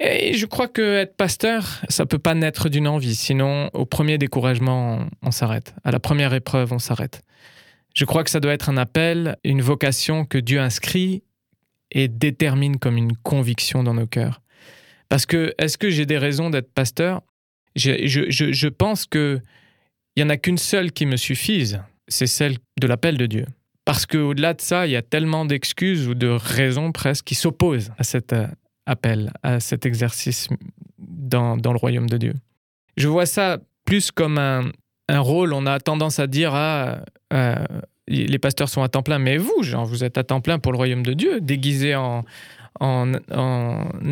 Et 0.00 0.34
je 0.34 0.46
crois 0.46 0.68
que 0.68 0.96
être 0.96 1.16
pasteur, 1.16 1.82
ça 1.88 2.06
peut 2.06 2.20
pas 2.20 2.34
naître 2.34 2.68
d'une 2.68 2.86
envie. 2.86 3.16
Sinon, 3.16 3.68
au 3.72 3.84
premier 3.84 4.16
découragement, 4.16 5.06
on 5.22 5.30
s'arrête. 5.32 5.74
À 5.82 5.90
la 5.90 5.98
première 5.98 6.34
épreuve, 6.34 6.72
on 6.72 6.78
s'arrête. 6.78 7.22
Je 7.94 8.04
crois 8.04 8.22
que 8.22 8.30
ça 8.30 8.38
doit 8.38 8.52
être 8.52 8.68
un 8.68 8.76
appel, 8.76 9.36
une 9.42 9.60
vocation 9.60 10.24
que 10.24 10.38
Dieu 10.38 10.60
inscrit 10.60 11.24
et 11.90 12.08
détermine 12.08 12.78
comme 12.78 12.96
une 12.96 13.16
conviction 13.16 13.82
dans 13.82 13.94
nos 13.94 14.06
cœurs. 14.06 14.40
Parce 15.08 15.26
que, 15.26 15.54
est-ce 15.58 15.78
que 15.78 15.90
j'ai 15.90 16.06
des 16.06 16.18
raisons 16.18 16.50
d'être 16.50 16.72
pasteur? 16.72 17.22
Je, 17.76 18.06
je, 18.06 18.52
je, 18.52 18.68
pense 18.68 19.06
qu'il 19.06 19.40
n'y 20.16 20.22
en 20.22 20.28
a 20.28 20.36
qu'une 20.36 20.58
seule 20.58 20.92
qui 20.92 21.06
me 21.06 21.16
suffise, 21.16 21.80
c'est 22.08 22.26
celle 22.26 22.58
de 22.80 22.86
l'appel 22.86 23.16
de 23.16 23.26
Dieu. 23.26 23.46
Parce 23.84 24.04
qu'au-delà 24.04 24.52
de 24.52 24.60
ça, 24.60 24.86
il 24.86 24.90
y 24.90 24.96
a 24.96 25.02
tellement 25.02 25.44
d'excuses 25.44 26.08
ou 26.08 26.14
de 26.14 26.28
raisons 26.28 26.92
presque 26.92 27.24
qui 27.24 27.34
s'opposent 27.34 27.90
à 27.96 28.04
cet 28.04 28.32
euh, 28.32 28.46
appel, 28.84 29.32
à 29.42 29.60
cet 29.60 29.86
exercice 29.86 30.48
dans, 30.98 31.56
dans, 31.56 31.72
le 31.72 31.78
royaume 31.78 32.08
de 32.08 32.18
Dieu. 32.18 32.34
Je 32.96 33.08
vois 33.08 33.26
ça 33.26 33.58
plus 33.84 34.10
comme 34.10 34.36
un, 34.36 34.70
un 35.08 35.20
rôle, 35.20 35.54
on 35.54 35.64
a 35.64 35.80
tendance 35.80 36.18
à 36.18 36.26
dire, 36.26 36.54
ah, 36.54 37.00
euh, 37.32 37.54
les 38.08 38.38
pasteurs 38.38 38.68
sont 38.68 38.82
à 38.82 38.88
temps 38.88 39.02
plein, 39.02 39.18
mais 39.18 39.36
vous, 39.36 39.62
vous 39.86 40.04
êtes 40.04 40.18
à 40.18 40.24
temps 40.24 40.40
plein 40.40 40.58
pour 40.58 40.72
le 40.72 40.76
royaume 40.76 41.02
de 41.02 41.12
Dieu, 41.12 41.40
déguisé 41.40 41.94
en, 41.94 42.24
en, 42.80 43.12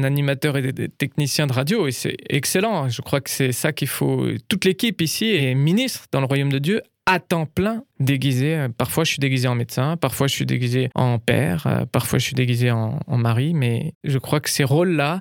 animateur 0.03 0.57
et 0.57 0.73
technicien 0.99 1.47
de 1.47 1.53
radio, 1.53 1.87
et 1.87 1.93
c'est 1.93 2.17
excellent. 2.29 2.89
Je 2.89 3.03
crois 3.03 3.21
que 3.21 3.31
c'est 3.31 3.53
ça 3.53 3.73
qu'il 3.73 3.89
faut. 3.89 4.27
Toute 4.49 4.65
l'équipe 4.65 5.01
ici 5.01 5.27
est 5.27 5.55
ministre 5.55 6.07
dans 6.13 6.21
le 6.21 6.27
royaume 6.27 6.53
de 6.53 6.59
Dieu 6.59 6.83
à 7.07 7.21
temps 7.21 7.47
plein 7.47 7.85
déguisé. 8.01 8.67
Parfois, 8.77 9.05
je 9.05 9.13
suis 9.13 9.21
déguisé 9.21 9.47
en 9.49 9.55
médecin, 9.55 9.97
parfois, 9.97 10.27
je 10.27 10.35
suis 10.35 10.47
déguisé 10.47 10.91
en 10.95 11.19
père, 11.19 11.67
euh, 11.67 11.87
parfois, 11.87 12.19
je 12.19 12.25
suis 12.25 12.35
déguisé 12.35 12.71
en, 12.71 13.01
mari, 13.09 13.55
mais 13.55 13.95
je 14.05 14.19
crois 14.19 14.41
que 14.41 14.51
ces 14.51 14.65
rôles-là 14.65 15.21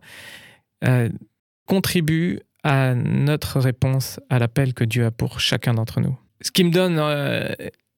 euh, 0.83 1.09
contribuent 1.67 2.39
à 2.63 2.95
notre 2.95 3.59
réponse 3.59 4.19
à 4.29 4.39
l'appel 4.39 4.73
que 4.73 4.83
Dieu 4.83 5.05
a 5.05 5.11
pour 5.11 5.39
chacun 5.39 5.75
d'entre 5.75 6.01
nous. 6.01 6.17
Ce 6.41 6.51
qui 6.51 6.63
me 6.63 6.71
donne 6.71 6.97
euh, 6.99 7.53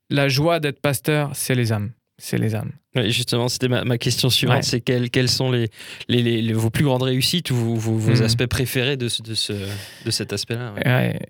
la 0.09 0.29
joie 0.29 0.59
d'être 0.59 0.79
pasteur, 0.79 1.31
c'est 1.33 1.55
les 1.55 1.71
âmes. 1.71 1.91
C'est 2.19 2.39
les 2.39 2.55
âmes. 2.55 2.71
justement, 2.95 3.47
c'était 3.47 3.67
ma, 3.67 3.97
question 3.99 4.29
suivante. 4.31 4.63
C'est 4.63 4.81
quelles, 4.81 5.29
sont 5.29 5.51
les, 5.51 5.69
les, 6.07 6.53
vos 6.53 6.71
plus 6.71 6.83
grandes 6.83 7.03
réussites 7.03 7.51
ou 7.51 7.75
vos, 7.75 7.99
hmm. 7.99 8.23
aspects 8.23 8.47
préférés 8.47 8.97
de, 8.97 9.07
de, 9.21 9.33
ce, 9.35 9.53
de 9.53 10.11
cet 10.11 10.33
aspect-là 10.33 10.73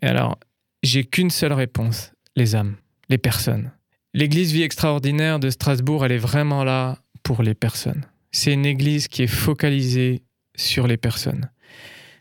Alors, 0.01 0.39
j'ai 0.84 1.03
qu'une 1.03 1.29
seule 1.29 1.53
réponse 1.53 2.13
les 2.38 2.55
âmes, 2.55 2.75
les 3.10 3.17
personnes. 3.17 3.72
L'église 4.13 4.53
Vie 4.53 4.63
Extraordinaire 4.63 5.39
de 5.39 5.50
Strasbourg, 5.50 6.05
elle 6.05 6.13
est 6.13 6.17
vraiment 6.17 6.63
là 6.63 7.00
pour 7.24 7.43
les 7.43 7.53
personnes. 7.53 8.05
C'est 8.31 8.53
une 8.53 8.65
église 8.65 9.10
qui 9.10 9.24
est 9.24 9.27
focalisée 9.27 10.22
sur 10.55 10.88
les 10.88 10.98
personnes. 10.98 11.50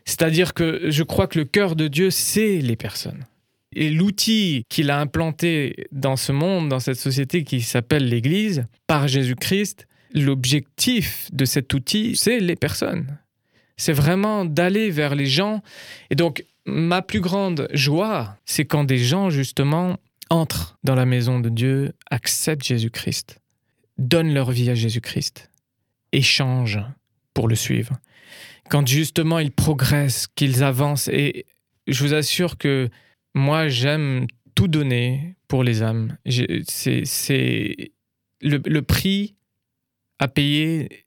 C'est-à-dire 0.03 0.53
que 0.53 0.89
je 0.89 1.03
crois 1.03 1.27
que 1.27 1.39
le 1.39 1.45
cœur 1.45 1.75
de 1.75 1.87
Dieu, 1.87 2.11
c'est 2.11 2.57
les 2.57 2.75
personnes. 2.75 3.25
Et 3.79 3.91
l'outil 3.91 4.65
qu'il 4.69 4.89
a 4.89 4.99
implanté 4.99 5.85
dans 5.91 6.15
ce 6.15 6.31
monde, 6.31 6.67
dans 6.67 6.79
cette 6.79 6.97
société 6.97 7.43
qui 7.43 7.61
s'appelle 7.61 8.09
l'Église, 8.09 8.65
par 8.87 9.07
Jésus-Christ, 9.07 9.87
l'objectif 10.15 11.29
de 11.31 11.45
cet 11.45 11.71
outil, 11.75 12.15
c'est 12.15 12.39
les 12.39 12.55
personnes. 12.55 13.19
C'est 13.77 13.93
vraiment 13.93 14.45
d'aller 14.45 14.89
vers 14.89 15.13
les 15.13 15.27
gens. 15.27 15.61
Et 16.09 16.15
donc, 16.15 16.43
ma 16.65 17.03
plus 17.03 17.21
grande 17.21 17.67
joie, 17.71 18.39
c'est 18.45 18.65
quand 18.65 18.83
des 18.83 18.97
gens, 18.97 19.29
justement, 19.29 19.97
entrent 20.31 20.79
dans 20.83 20.95
la 20.95 21.05
maison 21.05 21.39
de 21.39 21.49
Dieu, 21.49 21.93
acceptent 22.09 22.65
Jésus-Christ, 22.65 23.39
donnent 23.99 24.33
leur 24.33 24.49
vie 24.49 24.71
à 24.71 24.75
Jésus-Christ, 24.75 25.51
échangent 26.13 26.83
pour 27.35 27.47
le 27.47 27.53
suivre. 27.55 27.93
Quand 28.71 28.87
justement 28.87 29.37
ils 29.37 29.51
progressent, 29.51 30.25
qu'ils 30.33 30.63
avancent. 30.63 31.09
Et 31.09 31.45
je 31.85 32.03
vous 32.03 32.15
assure 32.15 32.57
que 32.57 32.89
moi, 33.37 33.69
j'aime 33.69 34.27
tout 34.55 34.67
donner 34.67 35.35
pour 35.47 35.63
les 35.63 35.83
âmes. 35.83 36.17
C'est 36.25 37.91
le, 38.41 38.79
prix 38.81 39.35
à 40.19 40.27
payer 40.27 41.05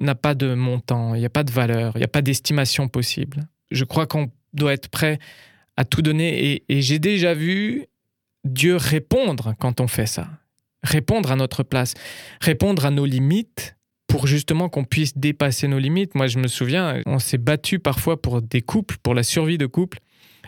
n'a 0.00 0.14
pas 0.14 0.34
de 0.34 0.54
montant, 0.54 1.14
il 1.14 1.20
n'y 1.20 1.26
a 1.26 1.30
pas 1.30 1.44
de 1.44 1.50
valeur, 1.50 1.92
il 1.96 1.98
n'y 1.98 2.04
a 2.04 2.08
pas 2.08 2.22
d'estimation 2.22 2.88
possible. 2.88 3.48
Je 3.70 3.84
crois 3.84 4.06
qu'on 4.06 4.30
doit 4.52 4.72
être 4.72 4.88
prêt 4.88 5.18
à 5.76 5.84
tout 5.84 6.02
donner 6.02 6.52
et, 6.52 6.64
et 6.68 6.82
j'ai 6.82 6.98
déjà 6.98 7.34
vu 7.34 7.86
Dieu 8.44 8.76
répondre 8.76 9.54
quand 9.58 9.80
on 9.80 9.88
fait 9.88 10.06
ça, 10.06 10.28
répondre 10.82 11.32
à 11.32 11.36
notre 11.36 11.62
place, 11.62 11.94
répondre 12.40 12.86
à 12.86 12.90
nos 12.90 13.06
limites 13.06 13.76
pour 14.06 14.28
justement 14.28 14.68
qu'on 14.68 14.84
puisse 14.84 15.18
dépasser 15.18 15.66
nos 15.66 15.80
limites. 15.80 16.14
Moi, 16.14 16.28
je 16.28 16.38
me 16.38 16.46
souviens, 16.46 17.00
on 17.06 17.18
s'est 17.18 17.38
battu 17.38 17.80
parfois 17.80 18.20
pour 18.20 18.42
des 18.42 18.62
couples, 18.62 18.96
pour 19.02 19.14
la 19.14 19.24
survie 19.24 19.58
de 19.58 19.66
couples. 19.66 19.98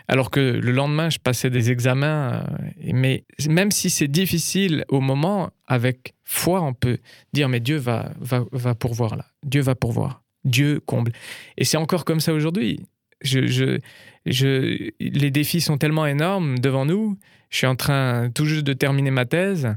Alors 0.07 0.31
que 0.31 0.39
le 0.39 0.71
lendemain, 0.71 1.09
je 1.09 1.19
passais 1.19 1.49
des 1.49 1.69
examens. 1.69 2.31
Euh, 2.33 2.67
mais 2.93 3.25
même 3.49 3.71
si 3.71 3.89
c'est 3.89 4.07
difficile 4.07 4.85
au 4.87 5.01
moment, 5.01 5.51
avec 5.65 6.15
foi, 6.23 6.61
on 6.61 6.73
peut 6.73 6.99
dire 7.33 7.49
mais 7.49 7.59
Dieu 7.59 7.77
va, 7.77 8.11
va, 8.19 8.45
va 8.51 8.73
pourvoir 8.73 9.17
là. 9.17 9.25
Dieu 9.43 9.61
va 9.61 9.75
pourvoir. 9.75 10.23
Dieu 10.45 10.79
comble. 10.79 11.11
Et 11.57 11.65
c'est 11.65 11.77
encore 11.77 12.05
comme 12.05 12.21
ça 12.21 12.33
aujourd'hui. 12.33 12.79
Je, 13.21 13.47
je, 13.47 13.79
je, 14.25 14.91
les 14.99 15.31
défis 15.31 15.59
sont 15.59 15.77
tellement 15.77 16.05
énormes 16.05 16.59
devant 16.59 16.85
nous. 16.85 17.17
Je 17.49 17.57
suis 17.57 17.67
en 17.67 17.75
train 17.75 18.29
tout 18.33 18.45
juste 18.45 18.63
de 18.63 18.73
terminer 18.73 19.11
ma 19.11 19.25
thèse. 19.25 19.75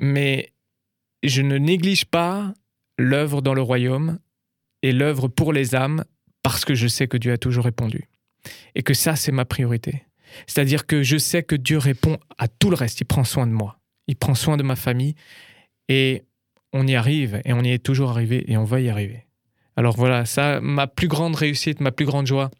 Mais 0.00 0.52
je 1.22 1.42
ne 1.42 1.58
néglige 1.58 2.06
pas 2.06 2.52
l'œuvre 2.98 3.40
dans 3.40 3.54
le 3.54 3.62
royaume 3.62 4.18
et 4.82 4.92
l'œuvre 4.92 5.28
pour 5.28 5.52
les 5.52 5.74
âmes 5.76 6.04
parce 6.42 6.64
que 6.64 6.74
je 6.74 6.88
sais 6.88 7.06
que 7.06 7.16
Dieu 7.16 7.32
a 7.32 7.38
toujours 7.38 7.64
répondu 7.64 8.08
et 8.74 8.82
que 8.82 8.94
ça, 8.94 9.16
c'est 9.16 9.32
ma 9.32 9.44
priorité. 9.44 10.04
C'est-à-dire 10.46 10.86
que 10.86 11.02
je 11.02 11.16
sais 11.16 11.42
que 11.42 11.54
Dieu 11.54 11.78
répond 11.78 12.18
à 12.38 12.48
tout 12.48 12.70
le 12.70 12.76
reste. 12.76 13.00
Il 13.00 13.04
prend 13.04 13.24
soin 13.24 13.46
de 13.46 13.52
moi. 13.52 13.78
Il 14.08 14.16
prend 14.16 14.34
soin 14.34 14.56
de 14.56 14.62
ma 14.62 14.76
famille. 14.76 15.14
Et 15.88 16.22
on 16.72 16.86
y 16.86 16.94
arrive. 16.94 17.40
Et 17.44 17.52
on 17.52 17.62
y 17.62 17.70
est 17.70 17.78
toujours 17.78 18.10
arrivé. 18.10 18.44
Et 18.50 18.56
on 18.56 18.64
va 18.64 18.80
y 18.80 18.88
arriver. 18.88 19.24
Alors 19.76 19.96
voilà, 19.96 20.24
ça, 20.24 20.60
ma 20.60 20.86
plus 20.86 21.08
grande 21.08 21.34
réussite, 21.34 21.80
ma 21.80 21.90
plus 21.90 22.06
grande 22.06 22.26
joie, 22.26 22.50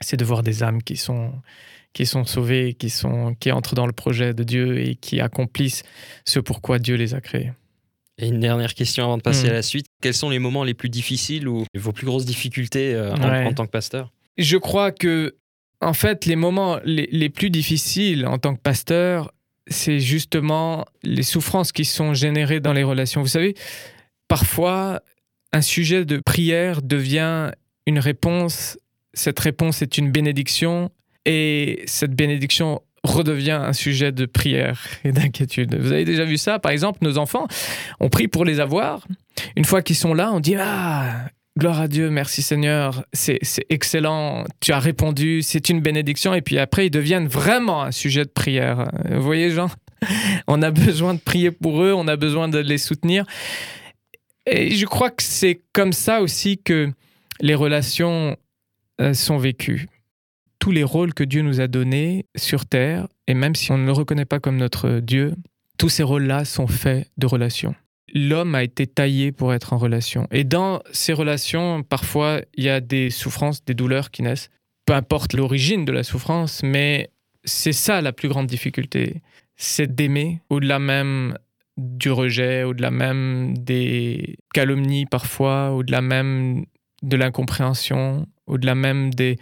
c'est 0.00 0.16
de 0.16 0.24
voir 0.24 0.42
des 0.42 0.62
âmes 0.62 0.82
qui 0.82 0.96
sont, 0.96 1.32
qui 1.92 2.06
sont 2.06 2.24
sauvées, 2.24 2.74
qui, 2.74 2.90
sont, 2.90 3.34
qui 3.40 3.50
entrent 3.50 3.74
dans 3.74 3.86
le 3.86 3.92
projet 3.92 4.34
de 4.34 4.44
Dieu 4.44 4.78
et 4.78 4.94
qui 4.94 5.20
accomplissent 5.20 5.82
ce 6.24 6.38
pourquoi 6.38 6.78
Dieu 6.78 6.94
les 6.94 7.14
a 7.14 7.20
créés. 7.20 7.52
Et 8.18 8.28
une 8.28 8.40
dernière 8.40 8.74
question 8.74 9.04
avant 9.04 9.16
de 9.16 9.22
passer 9.22 9.46
hmm. 9.46 9.50
à 9.50 9.54
la 9.54 9.62
suite. 9.62 9.86
Quels 10.00 10.14
sont 10.14 10.30
les 10.30 10.40
moments 10.40 10.64
les 10.64 10.74
plus 10.74 10.88
difficiles 10.88 11.48
ou 11.48 11.64
vos 11.74 11.92
plus 11.92 12.06
grosses 12.06 12.24
difficultés 12.24 12.94
euh, 12.94 13.14
en, 13.14 13.52
tant 13.52 13.64
que 13.64 13.70
pasteur? 13.70 14.12
Je 14.38 14.56
crois 14.56 14.92
que, 14.92 15.36
en 15.80 15.92
fait, 15.92 16.24
les 16.24 16.36
moments 16.36 16.78
les, 16.84 17.28
plus 17.28 17.50
difficiles 17.50 18.26
en 18.26 18.38
tant 18.38 18.54
que 18.54 18.60
pasteur, 18.60 19.32
c'est 19.66 20.00
justement 20.00 20.86
les 21.02 21.22
souffrances 21.22 21.72
qui 21.72 21.84
sont 21.84 22.14
générées 22.14 22.60
dans 22.60 22.72
les 22.72 22.82
relations. 22.82 23.20
Vous 23.20 23.28
savez, 23.28 23.54
parfois, 24.28 25.02
un 25.52 25.60
sujet 25.60 26.04
de 26.04 26.18
prière 26.18 26.82
devient 26.82 27.50
une 27.86 27.98
réponse. 27.98 28.78
Cette 29.12 29.38
réponse 29.40 29.82
est 29.82 29.98
une 29.98 30.10
bénédiction 30.10 30.90
et 31.24 31.82
cette 31.86 32.14
bénédiction 32.14 32.80
redevient 33.04 33.52
un 33.52 33.72
sujet 33.72 34.12
de 34.12 34.26
prière 34.26 34.84
et 35.04 35.12
d'inquiétude. 35.12 35.74
Vous 35.76 35.92
avez 35.92 36.04
déjà 36.04 36.24
vu 36.24 36.36
ça? 36.36 36.58
Par 36.58 36.72
exemple, 36.72 36.98
nos 37.02 37.18
enfants, 37.18 37.46
on 38.00 38.08
prie 38.08 38.28
pour 38.28 38.44
les 38.44 38.60
avoir. 38.60 39.06
Une 39.56 39.64
fois 39.64 39.82
qu'ils 39.82 39.96
sont 39.96 40.14
là, 40.14 40.32
on 40.32 40.40
dit 40.40 40.56
Ah, 40.56 41.28
gloire 41.58 41.80
à 41.80 41.88
Dieu, 41.88 42.08
merci 42.08 42.40
Seigneur, 42.40 43.04
c'est 43.12 43.40
excellent, 43.68 44.44
tu 44.60 44.72
as 44.72 44.78
répondu, 44.78 45.42
c'est 45.42 45.68
une 45.68 45.80
bénédiction. 45.80 46.32
Et 46.32 46.40
puis 46.40 46.56
après, 46.58 46.86
ils 46.86 46.90
deviennent 46.90 47.26
vraiment 47.26 47.82
un 47.82 47.90
sujet 47.90 48.24
de 48.24 48.30
prière. 48.30 48.90
Vous 49.10 49.22
voyez, 49.22 49.50
Jean 49.50 49.68
On 50.46 50.62
a 50.62 50.70
besoin 50.70 51.14
de 51.14 51.18
prier 51.18 51.50
pour 51.50 51.82
eux, 51.82 51.92
on 51.92 52.06
a 52.06 52.16
besoin 52.16 52.48
de 52.48 52.58
les 52.58 52.78
soutenir. 52.78 53.26
Et 54.46 54.70
je 54.70 54.86
crois 54.86 55.10
que 55.10 55.22
c'est 55.22 55.60
comme 55.72 55.92
ça 55.92 56.22
aussi 56.22 56.58
que 56.58 56.90
les 57.40 57.56
relations 57.56 58.36
euh, 59.00 59.12
sont 59.12 59.36
vécues. 59.36 59.88
Tous 60.60 60.70
les 60.70 60.84
rôles 60.84 61.12
que 61.12 61.24
Dieu 61.24 61.42
nous 61.42 61.60
a 61.60 61.66
donnés 61.66 62.26
sur 62.36 62.66
Terre, 62.66 63.08
et 63.26 63.34
même 63.34 63.56
si 63.56 63.72
on 63.72 63.78
ne 63.78 63.86
le 63.86 63.92
reconnaît 63.92 64.24
pas 64.24 64.38
comme 64.38 64.56
notre 64.56 65.00
Dieu, 65.00 65.34
tous 65.76 65.88
ces 65.88 66.04
rôles-là 66.04 66.44
sont 66.44 66.68
faits 66.68 67.10
de 67.16 67.26
relations 67.26 67.74
l'homme 68.14 68.54
a 68.54 68.62
été 68.62 68.86
taillé 68.86 69.32
pour 69.32 69.52
être 69.52 69.72
en 69.72 69.78
relation. 69.78 70.26
Et 70.30 70.44
dans 70.44 70.80
ces 70.92 71.12
relations, 71.12 71.82
parfois, 71.82 72.40
il 72.54 72.64
y 72.64 72.68
a 72.68 72.80
des 72.80 73.10
souffrances, 73.10 73.64
des 73.64 73.74
douleurs 73.74 74.10
qui 74.10 74.22
naissent. 74.22 74.50
Peu 74.86 74.94
importe 74.94 75.34
l'origine 75.34 75.84
de 75.84 75.92
la 75.92 76.02
souffrance, 76.02 76.62
mais 76.62 77.10
c'est 77.44 77.72
ça 77.72 78.00
la 78.00 78.12
plus 78.12 78.28
grande 78.28 78.46
difficulté. 78.46 79.22
C'est 79.56 79.94
d'aimer 79.94 80.40
au-delà 80.50 80.78
même 80.78 81.36
du 81.76 82.10
rejet, 82.10 82.64
au-delà 82.64 82.90
même 82.90 83.56
des 83.56 84.36
calomnies 84.52 85.06
parfois, 85.06 85.70
au-delà 85.72 86.00
même 86.00 86.64
de 87.02 87.16
l'incompréhension, 87.16 88.26
au-delà 88.46 88.74
même 88.74 89.14
des, 89.14 89.38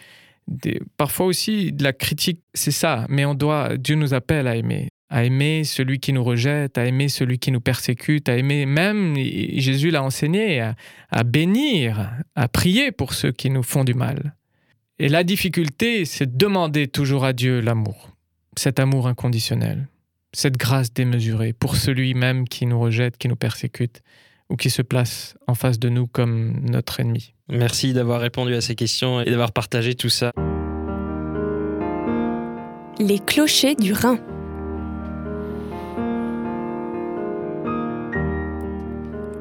parfois 0.97 1.27
aussi 1.27 1.73
de 1.73 1.83
la 1.83 1.93
critique. 1.93 2.43
C'est 2.55 2.73
ça, 2.73 3.07
mais 3.09 3.25
on 3.25 3.35
doit, 3.35 3.77
Dieu 3.77 3.97
nous 3.97 4.15
appelle 4.15 4.47
à 4.47 4.57
aimer 4.57 4.89
à 5.09 5.25
aimer 5.25 5.65
celui 5.65 6.01
qui 6.01 6.13
nous 6.13 6.25
rejette, 6.25 6.79
à 6.79 6.87
aimer 6.87 7.09
celui 7.09 7.39
qui 7.39 7.53
nous 7.53 7.61
persécute, 7.61 8.29
à 8.29 8.37
aimer 8.37 8.67
même, 8.67 9.15
Jésus 9.17 9.91
l'a 9.91 10.03
enseigné, 10.03 10.61
à, 11.11 11.25
bénir, 11.25 12.11
à 12.35 12.49
prier 12.49 12.91
pour 12.91 13.15
ceux 13.15 13.33
qui 13.33 13.51
nous 13.51 13.63
font 13.63 13.85
du 13.85 13.95
mal. 13.95 14.35
Et 14.99 15.09
la 15.09 15.25
difficulté, 15.25 16.05
c'est 16.05 16.33
de 16.33 16.37
demander 16.37 16.89
toujours 16.89 17.25
à 17.25 17.33
Dieu 17.33 17.61
l'amour, 17.61 18.11
cet 18.57 18.81
amour 18.81 19.07
inconditionnel, 19.07 19.87
cette 20.33 20.57
grâce 20.57 20.93
démesurée 20.93 21.53
pour 21.53 21.77
celui 21.77 22.15
même 22.15 22.49
qui 22.49 22.67
nous 22.67 22.81
rejette, 22.81 23.19
qui 23.19 23.29
nous 23.29 23.37
persécute 23.37 24.03
ou 24.49 24.57
qui 24.57 24.71
se 24.71 24.83
place 24.83 25.37
en 25.47 25.55
face 25.55 25.79
de 25.79 25.89
nous 25.89 26.07
comme 26.07 26.61
notre 26.63 27.01
ennemi. 27.01 27.35
Merci 27.49 27.93
d'avoir 27.93 28.21
répondu 28.21 28.55
à 28.55 28.61
ces 28.61 28.75
questions 28.75 29.21
et 29.21 29.31
d'avoir 29.31 29.53
partagé 29.53 29.95
tout 29.95 30.09
ça. 30.09 30.33
Les 32.99 33.19
clochers 33.19 33.75
du 33.75 33.93
Rhin. 33.93 34.19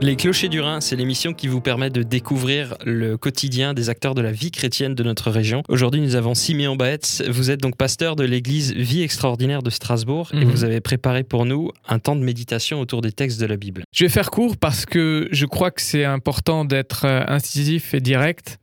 Les 0.06 0.16
Clochers 0.16 0.50
du 0.50 0.62
Rhin, 0.62 0.82
c'est 0.82 0.96
l'émission 0.96 1.34
qui 1.34 1.48
vous 1.48 1.62
permet 1.62 1.90
de 1.90 2.04
découvrir 2.04 2.76
le 2.86 3.18
quotidien 3.18 3.74
des 3.74 3.90
acteurs 3.90 4.14
de 4.14 4.22
la 4.22 4.32
vie 4.32 4.52
chrétienne 4.52 4.94
de 4.94 5.02
notre 5.02 5.32
région. 5.32 5.64
Aujourd'hui, 5.68 6.00
nous 6.00 6.16
avons 6.16 6.36
Siméon 6.36 6.76
Baetz. 6.76 7.24
Vous 7.28 7.50
êtes 7.50 7.60
donc 7.60 7.76
pasteur 7.76 8.16
de 8.16 8.24
l'église 8.24 8.72
Vie 8.72 9.02
Extraordinaire 9.02 9.64
de 9.64 9.72
Strasbourg 9.72 10.30
et 10.32 10.46
mhm. 10.46 10.52
vous 10.52 10.64
avez 10.64 10.80
préparé 10.80 11.24
pour 11.24 11.48
nous 11.48 11.72
un 11.88 11.98
temps 11.98 12.16
de 12.16 12.24
méditation 12.24 12.80
autour 12.80 13.02
des 13.02 13.12
textes 13.12 13.42
de 13.42 13.48
la 13.48 13.58
Bible. 13.58 13.84
Je 13.92 14.06
vais 14.06 14.10
faire 14.10 14.30
court 14.30 14.58
parce 14.58 14.86
que 14.86 15.28
je 15.32 15.48
crois 15.48 15.72
que 15.72 15.82
c'est 15.82 16.06
important 16.06 16.66
d'être 16.66 17.06
euh, 17.06 17.24
incisif 17.28 17.96
et 17.96 18.00
direct. 18.00 18.60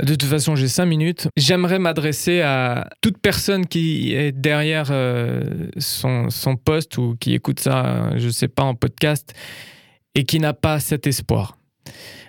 De 0.00 0.14
toute 0.14 0.30
façon, 0.30 0.54
j'ai 0.54 0.68
cinq 0.68 0.86
minutes. 0.86 1.26
J'aimerais 1.36 1.80
m'adresser 1.80 2.40
à 2.40 2.88
toute 3.00 3.18
personne 3.18 3.66
qui 3.66 4.14
est 4.14 4.30
derrière 4.30 4.90
euh, 4.92 5.42
son, 5.78 6.30
son 6.30 6.54
poste 6.54 6.98
ou 6.98 7.16
qui 7.18 7.34
écoute 7.34 7.58
ça, 7.58 8.12
je 8.16 8.26
ne 8.26 8.30
sais 8.30 8.46
pas, 8.46 8.62
en 8.62 8.76
podcast 8.76 9.34
et 10.14 10.24
qui 10.24 10.38
n'a 10.38 10.52
pas 10.54 10.80
cet 10.80 11.06
espoir. 11.06 11.56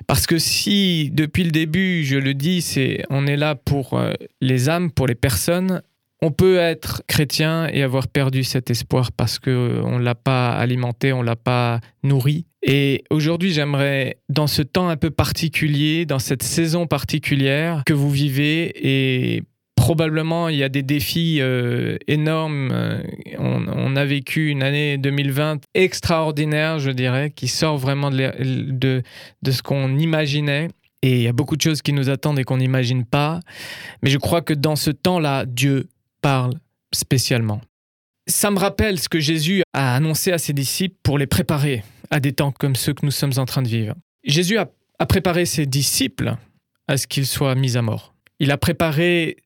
Parce 0.08 0.28
que 0.28 0.38
si, 0.38 1.12
depuis 1.14 1.44
le 1.44 1.52
début, 1.52 2.04
je 2.04 2.18
le 2.18 2.34
dis, 2.34 2.66
on 3.10 3.28
est 3.28 3.38
là 3.38 3.56
pour 3.56 3.94
euh, 3.94 4.14
les 4.42 4.70
âmes, 4.70 4.92
pour 4.92 5.08
les 5.08 5.16
personnes, 5.16 5.82
on 6.22 6.32
peut 6.32 6.58
être 6.58 7.04
chrétien 7.08 7.68
et 7.68 7.84
avoir 7.84 8.08
perdu 8.08 8.44
cet 8.44 8.70
espoir 8.70 9.12
parce 9.12 9.40
qu'on 9.40 9.52
euh, 9.52 9.98
ne 9.98 10.04
l'a 10.04 10.16
pas 10.16 10.52
alimenté, 10.52 11.12
on 11.12 11.22
l'a 11.22 11.36
pas 11.36 11.80
nourri. 12.02 12.46
Et 12.62 13.04
aujourd'hui, 13.10 13.52
j'aimerais, 13.52 14.18
dans 14.30 14.48
ce 14.48 14.62
temps 14.62 14.88
un 14.88 14.96
peu 14.96 15.10
particulier, 15.10 16.06
dans 16.06 16.20
cette 16.20 16.44
saison 16.44 16.88
particulière 16.88 17.84
que 17.86 17.94
vous 17.94 18.10
vivez, 18.10 18.72
et 18.76 19.44
probablement 19.84 20.48
il 20.48 20.56
y 20.56 20.64
a 20.64 20.70
des 20.70 20.82
défis 20.82 21.40
euh, 21.42 21.98
énormes. 22.08 22.70
Euh, 22.72 23.04
on, 23.38 23.98
a 23.98 24.06
vécu 24.06 24.48
une 24.48 24.64
année 24.64 24.98
2020 24.98 25.60
extraordinaire, 25.74 26.80
je 26.80 26.90
dirais, 26.90 27.32
qui 27.32 27.50
sort 27.50 27.78
vraiment 27.78 28.10
de, 28.10 28.32
de, 29.42 29.52
ce 29.52 29.62
qu'on 29.62 29.98
imaginait. 29.98 30.70
Et 31.02 31.18
il 31.18 31.22
y 31.24 31.28
a 31.28 31.34
beaucoup 31.34 31.58
de 31.58 31.62
choses 31.62 31.82
qui 31.82 31.92
nous 31.92 32.10
attendent 32.10 32.40
et 32.40 32.46
qu'on 32.46 32.58
n'imagine 32.58 33.04
pas. 33.04 33.42
Mais 34.02 34.10
je 34.10 34.18
crois 34.18 34.42
que 34.42 34.54
dans 34.54 34.78
ce 34.78 34.90
temps-là, 34.90 35.44
Dieu 35.46 35.90
parle 36.22 36.54
spécialement. 36.94 37.60
Ça 38.26 38.52
me 38.52 38.60
rappelle 38.60 38.98
ce 38.98 39.10
que 39.10 39.20
Jésus 39.20 39.64
a 39.74 39.96
annoncé 39.96 40.32
à 40.32 40.38
ses 40.38 40.54
disciples 40.54 40.96
pour 41.04 41.18
les 41.18 41.28
préparer 41.28 41.84
à 42.10 42.22
des 42.22 42.32
temps 42.32 42.54
comme 42.54 42.78
ceux 42.78 42.94
que 42.94 43.06
nous 43.06 43.12
sommes 43.12 43.34
en 43.36 43.44
train 43.44 43.62
de 43.62 43.68
vivre. 43.68 43.96
Jésus 44.24 44.58
a, 44.58 44.72
a 45.00 45.06
préparé 45.06 45.46
ses 45.46 45.66
disciples 45.66 46.36
à 46.88 46.96
ce 46.96 47.06
qu'ils 47.06 47.28
soient 47.28 47.56
mis 47.56 47.76
à 47.76 47.82
mort. 47.82 48.14
Il 48.40 48.50
a 48.50 48.58
préparé 48.58 49.43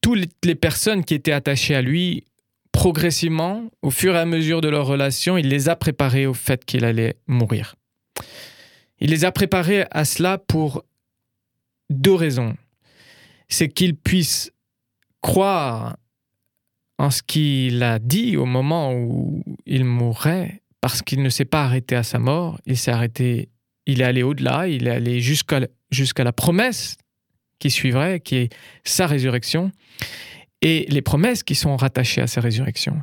toutes 0.00 0.28
les 0.44 0.54
personnes 0.54 1.04
qui 1.04 1.14
étaient 1.14 1.32
attachées 1.32 1.74
à 1.74 1.82
lui, 1.82 2.24
progressivement, 2.72 3.64
au 3.82 3.90
fur 3.90 4.14
et 4.14 4.18
à 4.18 4.26
mesure 4.26 4.60
de 4.60 4.68
leur 4.68 4.86
relation, 4.86 5.36
il 5.36 5.48
les 5.48 5.68
a 5.68 5.76
préparées 5.76 6.26
au 6.26 6.34
fait 6.34 6.64
qu'il 6.64 6.84
allait 6.84 7.16
mourir. 7.26 7.76
Il 9.00 9.10
les 9.10 9.24
a 9.24 9.32
préparés 9.32 9.86
à 9.90 10.04
cela 10.04 10.38
pour 10.38 10.84
deux 11.88 12.14
raisons. 12.14 12.56
C'est 13.48 13.68
qu'ils 13.68 13.96
puissent 13.96 14.52
croire 15.20 15.96
en 16.98 17.10
ce 17.10 17.22
qu'il 17.22 17.82
a 17.82 17.98
dit 17.98 18.36
au 18.36 18.44
moment 18.44 18.94
où 18.94 19.42
il 19.66 19.84
mourrait, 19.84 20.62
parce 20.80 21.02
qu'il 21.02 21.22
ne 21.22 21.28
s'est 21.28 21.46
pas 21.46 21.64
arrêté 21.64 21.96
à 21.96 22.02
sa 22.02 22.18
mort, 22.18 22.60
il 22.66 22.76
s'est 22.76 22.90
arrêté, 22.90 23.48
il 23.86 24.00
est 24.02 24.04
allé 24.04 24.22
au-delà, 24.22 24.68
il 24.68 24.86
est 24.86 24.90
allé 24.90 25.20
jusqu'à 25.20 26.24
la 26.24 26.32
promesse 26.32 26.96
qui 27.60 27.70
suivrait, 27.70 28.18
qui 28.18 28.36
est 28.36 28.48
sa 28.84 29.06
résurrection, 29.06 29.70
et 30.62 30.86
les 30.88 31.02
promesses 31.02 31.44
qui 31.44 31.54
sont 31.54 31.76
rattachées 31.76 32.20
à 32.20 32.26
sa 32.26 32.40
résurrection. 32.40 33.00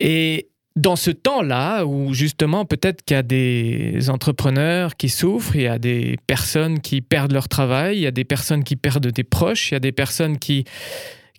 Et 0.00 0.48
dans 0.76 0.96
ce 0.96 1.10
temps-là, 1.10 1.84
où 1.84 2.14
justement 2.14 2.64
peut-être 2.64 3.04
qu'il 3.04 3.14
y 3.14 3.18
a 3.18 3.22
des 3.22 4.08
entrepreneurs 4.08 4.96
qui 4.96 5.08
souffrent, 5.08 5.56
il 5.56 5.62
y 5.62 5.66
a 5.66 5.78
des 5.78 6.16
personnes 6.26 6.80
qui 6.80 7.00
perdent 7.00 7.32
leur 7.32 7.48
travail, 7.48 7.96
il 7.96 8.02
y 8.02 8.06
a 8.06 8.12
des 8.12 8.24
personnes 8.24 8.64
qui 8.64 8.76
perdent 8.76 9.08
des 9.08 9.24
proches, 9.24 9.70
il 9.70 9.74
y 9.74 9.76
a 9.76 9.80
des 9.80 9.92
personnes 9.92 10.38
qui, 10.38 10.64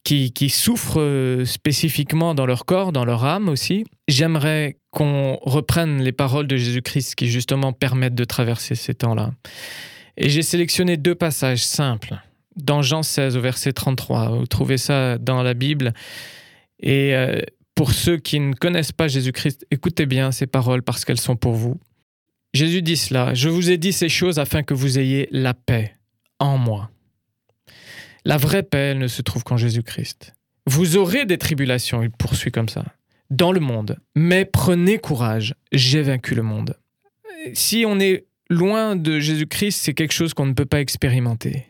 qui, 0.03 0.31
qui 0.31 0.49
souffrent 0.49 0.99
euh, 0.99 1.45
spécifiquement 1.45 2.35
dans 2.35 2.45
leur 2.45 2.65
corps, 2.65 2.91
dans 2.91 3.05
leur 3.05 3.23
âme 3.23 3.49
aussi, 3.49 3.85
j'aimerais 4.07 4.77
qu'on 4.91 5.37
reprenne 5.41 6.01
les 6.01 6.11
paroles 6.11 6.47
de 6.47 6.57
Jésus-Christ 6.57 7.15
qui 7.15 7.27
justement 7.27 7.71
permettent 7.71 8.15
de 8.15 8.25
traverser 8.25 8.75
ces 8.75 8.93
temps-là. 8.93 9.31
Et 10.17 10.29
j'ai 10.29 10.41
sélectionné 10.41 10.97
deux 10.97 11.15
passages 11.15 11.63
simples. 11.63 12.15
Dans 12.55 12.81
Jean 12.81 13.03
16 13.03 13.37
au 13.37 13.41
verset 13.41 13.73
33, 13.73 14.37
vous 14.37 14.47
trouvez 14.47 14.77
ça 14.77 15.17
dans 15.17 15.41
la 15.41 15.53
Bible. 15.53 15.93
Et 16.79 17.15
euh, 17.15 17.39
pour 17.75 17.93
ceux 17.93 18.17
qui 18.17 18.39
ne 18.39 18.53
connaissent 18.53 18.91
pas 18.91 19.07
Jésus-Christ, 19.07 19.65
écoutez 19.71 20.05
bien 20.05 20.31
ces 20.31 20.47
paroles 20.47 20.83
parce 20.83 21.05
qu'elles 21.05 21.19
sont 21.19 21.35
pour 21.35 21.53
vous. 21.53 21.79
Jésus 22.53 22.81
dit 22.81 22.97
cela, 22.97 23.33
je 23.33 23.47
vous 23.47 23.71
ai 23.71 23.77
dit 23.77 23.93
ces 23.93 24.09
choses 24.09 24.37
afin 24.37 24.63
que 24.63 24.73
vous 24.73 24.99
ayez 24.99 25.29
la 25.31 25.53
paix 25.53 25.95
en 26.39 26.57
moi. 26.57 26.89
La 28.25 28.37
vraie 28.37 28.63
paix, 28.63 28.89
elle 28.91 28.99
ne 28.99 29.07
se 29.07 29.21
trouve 29.21 29.43
qu'en 29.43 29.57
Jésus-Christ. 29.57 30.33
Vous 30.67 30.97
aurez 30.97 31.25
des 31.25 31.37
tribulations, 31.37 32.03
il 32.03 32.11
poursuit 32.11 32.51
comme 32.51 32.69
ça, 32.69 32.85
dans 33.29 33.51
le 33.51 33.61
monde, 33.61 33.97
mais 34.15 34.45
prenez 34.45 34.99
courage, 34.99 35.55
j'ai 35.71 36.01
vaincu 36.01 36.35
le 36.35 36.43
monde. 36.43 36.77
Si 37.53 37.85
on 37.87 37.99
est 37.99 38.25
loin 38.51 38.95
de 38.95 39.19
Jésus-Christ, 39.19 39.79
c'est 39.81 39.93
quelque 39.93 40.13
chose 40.13 40.33
qu'on 40.33 40.45
ne 40.45 40.53
peut 40.53 40.65
pas 40.65 40.81
expérimenter. 40.81 41.65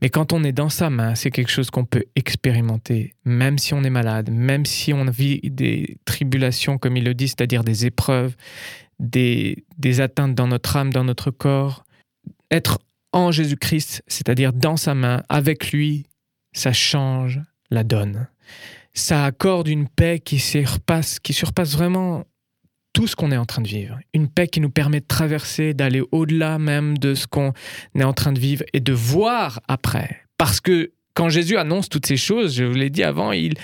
Mais 0.00 0.08
quand 0.08 0.32
on 0.32 0.42
est 0.42 0.52
dans 0.52 0.70
sa 0.70 0.88
main, 0.88 1.14
c'est 1.14 1.30
quelque 1.30 1.50
chose 1.50 1.70
qu'on 1.70 1.84
peut 1.84 2.04
expérimenter, 2.16 3.14
même 3.24 3.58
si 3.58 3.74
on 3.74 3.84
est 3.84 3.90
malade, 3.90 4.30
même 4.30 4.64
si 4.64 4.94
on 4.94 5.04
vit 5.04 5.40
des 5.44 5.98
tribulations, 6.06 6.78
comme 6.78 6.96
il 6.96 7.04
le 7.04 7.14
dit, 7.14 7.28
c'est-à-dire 7.28 7.62
des 7.62 7.84
épreuves, 7.84 8.34
des, 8.98 9.64
des 9.76 10.00
atteintes 10.00 10.34
dans 10.34 10.48
notre 10.48 10.76
âme, 10.76 10.92
dans 10.92 11.04
notre 11.04 11.30
corps. 11.30 11.84
Être 12.50 12.78
en 13.12 13.30
Jésus-Christ, 13.30 14.02
c'est-à-dire 14.06 14.54
dans 14.54 14.78
sa 14.78 14.94
main, 14.94 15.22
avec 15.28 15.72
lui, 15.72 16.06
ça 16.52 16.72
change 16.72 17.40
la 17.70 17.84
donne. 17.84 18.28
Ça 18.94 19.26
accorde 19.26 19.68
une 19.68 19.88
paix 19.88 20.20
qui 20.20 20.38
surpasse, 20.38 21.18
qui 21.18 21.34
surpasse 21.34 21.76
vraiment 21.76 22.24
tout 22.94 23.06
ce 23.06 23.14
qu'on 23.14 23.30
est 23.30 23.36
en 23.36 23.44
train 23.44 23.60
de 23.60 23.68
vivre. 23.68 23.98
Une 24.14 24.28
paix 24.28 24.48
qui 24.48 24.60
nous 24.60 24.70
permet 24.70 25.00
de 25.00 25.06
traverser, 25.06 25.74
d'aller 25.74 26.02
au-delà 26.12 26.58
même 26.58 26.96
de 26.96 27.14
ce 27.14 27.26
qu'on 27.26 27.52
est 27.94 28.04
en 28.04 28.14
train 28.14 28.32
de 28.32 28.40
vivre 28.40 28.64
et 28.72 28.80
de 28.80 28.92
voir 28.94 29.60
après. 29.68 30.22
Parce 30.38 30.60
que 30.60 30.92
quand 31.12 31.28
Jésus 31.28 31.58
annonce 31.58 31.88
toutes 31.88 32.06
ces 32.06 32.16
choses, 32.16 32.56
je 32.56 32.64
vous 32.64 32.74
l'ai 32.74 32.90
dit 32.90 33.02
avant, 33.02 33.32
il, 33.32 33.56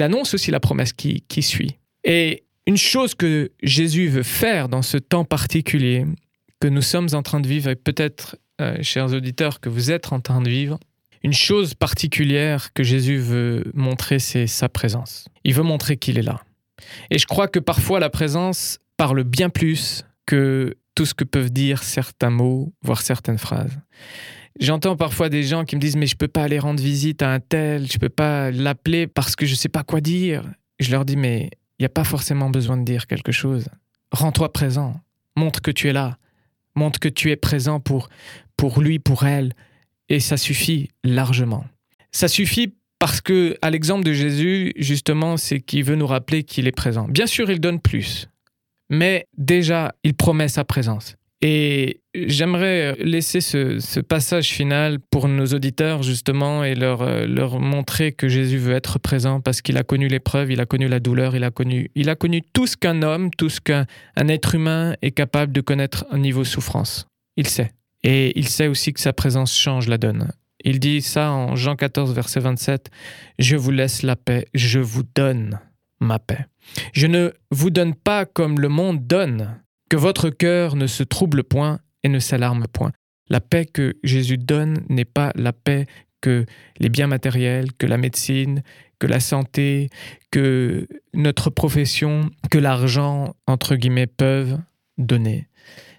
annonce 0.00 0.34
aussi 0.34 0.50
la 0.50 0.60
promesse 0.60 0.92
qui, 0.92 1.24
qui 1.28 1.42
suit. 1.42 1.76
Et 2.04 2.44
une 2.66 2.76
chose 2.76 3.14
que 3.14 3.50
Jésus 3.62 4.08
veut 4.08 4.22
faire 4.22 4.68
dans 4.68 4.82
ce 4.82 4.96
temps 4.96 5.24
particulier 5.24 6.06
que 6.60 6.68
nous 6.68 6.82
sommes 6.82 7.08
en 7.12 7.22
train 7.22 7.40
de 7.40 7.48
vivre, 7.48 7.70
et 7.70 7.76
peut-être 7.76 8.36
euh, 8.60 8.76
chers 8.82 9.12
auditeurs, 9.12 9.60
que 9.60 9.68
vous 9.68 9.90
êtes 9.90 10.12
en 10.12 10.20
train 10.20 10.40
de 10.40 10.48
vivre, 10.48 10.78
une 11.22 11.32
chose 11.32 11.74
particulière 11.74 12.72
que 12.72 12.82
Jésus 12.82 13.16
veut 13.16 13.64
montrer, 13.74 14.18
c'est 14.18 14.46
sa 14.46 14.68
présence. 14.68 15.26
Il 15.44 15.54
veut 15.54 15.62
montrer 15.62 15.96
qu'il 15.96 16.18
est 16.18 16.22
là. 16.22 16.42
Et 17.10 17.18
je 17.18 17.26
crois 17.26 17.48
que 17.48 17.58
parfois 17.58 18.00
la 18.00 18.10
présence 18.10 18.78
parle 18.96 19.24
bien 19.24 19.48
plus 19.48 20.04
que 20.26 20.76
tout 20.94 21.06
ce 21.06 21.14
que 21.14 21.24
peuvent 21.24 21.50
dire 21.50 21.82
certains 21.82 22.30
mots, 22.30 22.72
voire 22.82 23.02
certaines 23.02 23.38
phrases. 23.38 23.78
J'entends 24.58 24.96
parfois 24.96 25.28
des 25.28 25.42
gens 25.42 25.64
qui 25.64 25.76
me 25.76 25.80
disent 25.80 25.96
mais 25.96 26.06
je 26.06 26.16
peux 26.16 26.28
pas 26.28 26.42
aller 26.42 26.58
rendre 26.58 26.82
visite 26.82 27.22
à 27.22 27.32
un 27.32 27.40
tel, 27.40 27.90
je 27.90 27.98
peux 27.98 28.08
pas 28.08 28.50
l'appeler 28.50 29.06
parce 29.06 29.36
que 29.36 29.46
je 29.46 29.54
sais 29.54 29.68
pas 29.68 29.84
quoi 29.84 30.00
dire. 30.00 30.44
Je 30.78 30.90
leur 30.90 31.04
dis 31.04 31.16
mais 31.16 31.50
il 31.78 31.82
n'y 31.82 31.86
a 31.86 31.90
pas 31.90 32.04
forcément 32.04 32.50
besoin 32.50 32.76
de 32.76 32.84
dire 32.84 33.06
quelque 33.06 33.32
chose. 33.32 33.66
Rends-toi 34.12 34.52
présent, 34.52 35.00
montre 35.36 35.62
que 35.62 35.70
tu 35.70 35.88
es 35.88 35.92
là, 35.92 36.18
montre 36.74 36.98
que 36.98 37.08
tu 37.08 37.30
es 37.30 37.36
présent 37.36 37.80
pour 37.80 38.08
pour 38.56 38.80
lui, 38.80 38.98
pour 38.98 39.24
elle 39.24 39.54
et 40.10 40.20
ça 40.20 40.36
suffit 40.36 40.90
largement. 41.04 41.64
Ça 42.12 42.28
suffit 42.28 42.74
parce 43.00 43.20
que 43.20 43.56
à 43.62 43.70
l'exemple 43.70 44.04
de 44.04 44.12
Jésus, 44.12 44.72
justement, 44.76 45.36
c'est 45.36 45.58
qu'il 45.58 45.82
veut 45.82 45.96
nous 45.96 46.06
rappeler 46.06 46.44
qu'il 46.44 46.68
est 46.68 46.72
présent. 46.72 47.08
Bien 47.08 47.26
sûr, 47.26 47.50
il 47.50 47.58
donne 47.58 47.80
plus, 47.80 48.28
mais 48.90 49.26
déjà, 49.36 49.94
il 50.04 50.14
promet 50.14 50.48
sa 50.48 50.64
présence. 50.64 51.16
Et 51.42 52.02
j'aimerais 52.14 52.96
laisser 53.00 53.40
ce, 53.40 54.00
passage 54.00 54.48
final 54.48 54.98
pour 55.10 55.26
nos 55.26 55.46
auditeurs, 55.46 56.02
justement, 56.02 56.62
et 56.64 56.74
leur, 56.74 57.00
euh, 57.00 57.26
leur 57.26 57.60
montrer 57.60 58.12
que 58.12 58.28
Jésus 58.28 58.58
veut 58.58 58.74
être 58.74 58.98
présent 58.98 59.40
parce 59.40 59.62
qu'il 59.62 59.78
a 59.78 59.82
connu 59.82 60.08
l'épreuve, 60.08 60.52
il 60.52 60.60
a 60.60 60.66
connu 60.66 60.86
la 60.86 61.00
douleur, 61.00 61.34
il 61.34 61.44
a 61.44 61.50
connu, 61.50 61.90
il 61.94 62.10
a 62.10 62.14
connu 62.14 62.42
tout 62.52 62.66
ce 62.66 62.76
qu'un 62.76 63.00
homme, 63.00 63.30
tout 63.30 63.48
ce 63.48 63.62
qu'un 63.62 63.86
être 64.16 64.54
humain 64.54 64.94
est 65.00 65.12
capable 65.12 65.52
de 65.52 65.62
connaître 65.62 66.04
au 66.12 66.18
niveau 66.18 66.44
souffrance. 66.44 67.06
Il 67.38 67.48
sait. 67.48 67.72
Et 68.02 68.38
il 68.38 68.48
sait 68.48 68.66
aussi 68.66 68.92
que 68.92 69.00
sa 69.00 69.14
présence 69.14 69.56
change 69.56 69.88
la 69.88 69.96
donne. 69.96 70.30
Il 70.64 70.80
dit 70.80 71.02
ça 71.02 71.32
en 71.32 71.56
Jean 71.56 71.76
14, 71.76 72.14
verset 72.14 72.40
27, 72.40 72.90
Je 73.38 73.56
vous 73.56 73.70
laisse 73.70 74.02
la 74.02 74.16
paix, 74.16 74.46
je 74.54 74.78
vous 74.78 75.02
donne 75.14 75.60
ma 76.00 76.18
paix. 76.18 76.46
Je 76.92 77.06
ne 77.06 77.32
vous 77.50 77.70
donne 77.70 77.94
pas 77.94 78.26
comme 78.26 78.60
le 78.60 78.68
monde 78.68 79.06
donne, 79.06 79.60
que 79.88 79.96
votre 79.96 80.30
cœur 80.30 80.76
ne 80.76 80.86
se 80.86 81.02
trouble 81.02 81.44
point 81.44 81.80
et 82.02 82.08
ne 82.08 82.18
s'alarme 82.18 82.66
point. 82.72 82.92
La 83.28 83.40
paix 83.40 83.66
que 83.66 83.96
Jésus 84.02 84.38
donne 84.38 84.84
n'est 84.88 85.04
pas 85.04 85.32
la 85.34 85.52
paix 85.52 85.86
que 86.20 86.44
les 86.78 86.88
biens 86.88 87.06
matériels, 87.06 87.72
que 87.72 87.86
la 87.86 87.96
médecine, 87.96 88.62
que 88.98 89.06
la 89.06 89.20
santé, 89.20 89.88
que 90.30 90.86
notre 91.14 91.50
profession, 91.50 92.30
que 92.50 92.58
l'argent, 92.58 93.34
entre 93.46 93.76
guillemets, 93.76 94.06
peuvent 94.06 94.58
donner. 94.98 95.48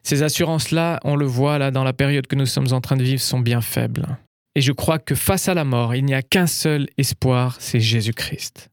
Ces 0.04 0.24
assurances-là, 0.24 1.00
on 1.04 1.16
le 1.16 1.26
voit 1.26 1.58
là 1.58 1.72
dans 1.72 1.84
la 1.84 1.94
période 1.94 2.28
que 2.28 2.36
nous 2.36 2.46
sommes 2.46 2.72
en 2.72 2.82
train 2.82 2.98
de 2.98 3.04
vivre, 3.04 3.22
sont 3.22 3.40
bien 3.40 3.62
faibles. 3.62 4.18
Et 4.56 4.62
je 4.62 4.72
crois 4.72 5.00
que 5.00 5.16
face 5.16 5.48
à 5.48 5.54
la 5.54 5.64
mort, 5.64 5.96
il 5.96 6.06
n'y 6.06 6.14
a 6.14 6.22
qu'un 6.22 6.48
seul 6.48 6.88
espoir, 6.98 7.58
c'est 7.60 7.80
Jésus-Christ. 7.80 8.70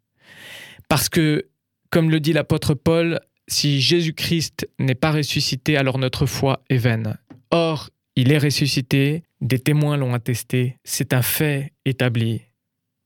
Parce 0.88 1.08
que, 1.08 1.46
comme 1.90 2.10
le 2.10 2.20
dit 2.20 2.32
l'apôtre 2.32 2.74
Paul, 2.74 3.20
si 3.46 3.80
Jésus-Christ 3.80 4.68
n'est 4.78 4.94
pas 4.94 5.12
ressuscité, 5.12 5.76
alors 5.76 5.98
notre 5.98 6.26
foi 6.26 6.62
est 6.68 6.76
vaine. 6.76 7.16
Or, 7.50 7.90
il 8.16 8.32
est 8.32 8.38
ressuscité, 8.38 9.22
des 9.40 9.58
témoins 9.58 9.96
l'ont 9.96 10.14
attesté, 10.14 10.76
c'est 10.84 11.12
un 11.12 11.22
fait 11.22 11.72
établi. 11.84 12.42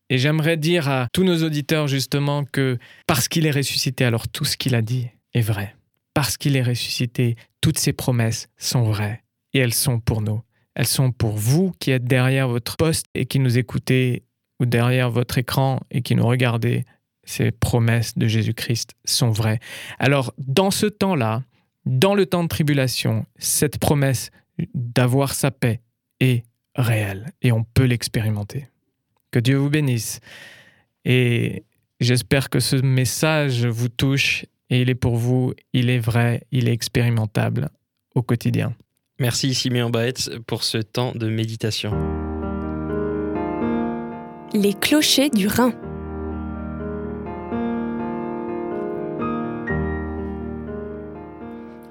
Et 0.09 0.19
j'aimerais 0.19 0.57
dire 0.57 0.89
à 0.89 1.09
tous 1.13 1.25
nos 1.25 1.43
auditeurs 1.43 1.89
justement 1.89 2.45
que 2.45 2.79
parce 3.07 3.29
qu'il 3.29 3.47
est 3.47 3.51
ressuscité, 3.51 4.05
alors 4.05 4.29
tout 4.29 4.45
ce 4.45 4.57
qu'il 4.57 4.75
a 4.75 4.83
dit 4.83 5.09
est 5.35 5.41
vrai. 5.41 5.75
Parce 6.15 6.37
qu'il 6.37 6.57
est 6.57 6.63
ressuscité, 6.63 7.37
toutes 7.61 7.79
ses 7.79 7.93
promesses 7.93 8.49
sont 8.59 8.83
vraies 8.83 9.23
et 9.55 9.59
elles 9.59 9.75
sont 9.75 10.01
pour 10.01 10.21
nous. 10.21 10.43
Elles 10.75 10.87
sont 10.87 11.13
pour 11.13 11.37
vous 11.37 11.73
qui 11.79 11.91
êtes 11.91 12.05
derrière 12.05 12.49
votre 12.49 12.77
poste 12.77 13.07
et 13.15 13.27
qui 13.27 13.39
nous 13.39 13.59
écoutez 13.59 14.25
ou 14.61 14.67
derrière 14.67 15.11
votre 15.11 15.39
écran 15.39 15.81
et 15.91 16.03
qui 16.03 16.15
nous 16.15 16.27
regardez 16.27 16.85
ces 17.25 17.51
promesses 17.51 18.17
de 18.17 18.27
Jésus-Christ 18.27 18.95
sont 19.05 19.31
vraies. 19.31 19.61
Alors, 19.99 20.35
dans 20.39 20.71
ce 20.71 20.87
temps-là, 20.87 21.43
dans 21.85 22.15
le 22.15 22.27
temps 22.27 22.43
de 22.43 22.49
tribulation, 22.49 23.27
cette 23.39 23.79
promesse 23.79 24.31
d'avoir 24.75 25.35
sa 25.35 25.51
paix 25.51 25.81
est 26.21 26.45
réelle 26.75 27.33
et 27.43 27.53
on 27.53 27.65
peut 27.65 27.85
l'expérimenter. 27.85 28.69
Que 29.31 29.39
Dieu 29.39 29.57
vous 29.57 29.71
bénisse. 29.71 30.21
Et 31.05 31.65
j'espère 32.01 32.51
que 32.51 32.61
ce 32.61 32.77
message 32.77 33.67
vous 33.67 33.89
touche 33.89 34.47
et 34.71 34.83
il 34.83 34.91
est 34.91 34.95
pour 34.95 35.17
vous, 35.17 35.55
il 35.73 35.91
est 35.91 35.99
vrai, 35.99 36.43
il 36.51 36.69
est 36.69 36.73
expérimentable 36.73 37.69
au 38.15 38.23
quotidien. 38.23 38.75
Merci 39.21 39.55
Siméon 39.55 39.91
Baetz 39.91 40.31
pour 40.47 40.65
ce 40.65 40.79
temps 40.79 41.13
de 41.15 41.29
méditation. 41.29 41.93
Les 44.55 44.75
clochers 44.75 45.31
du 45.31 45.47
Rhin. 45.47 45.73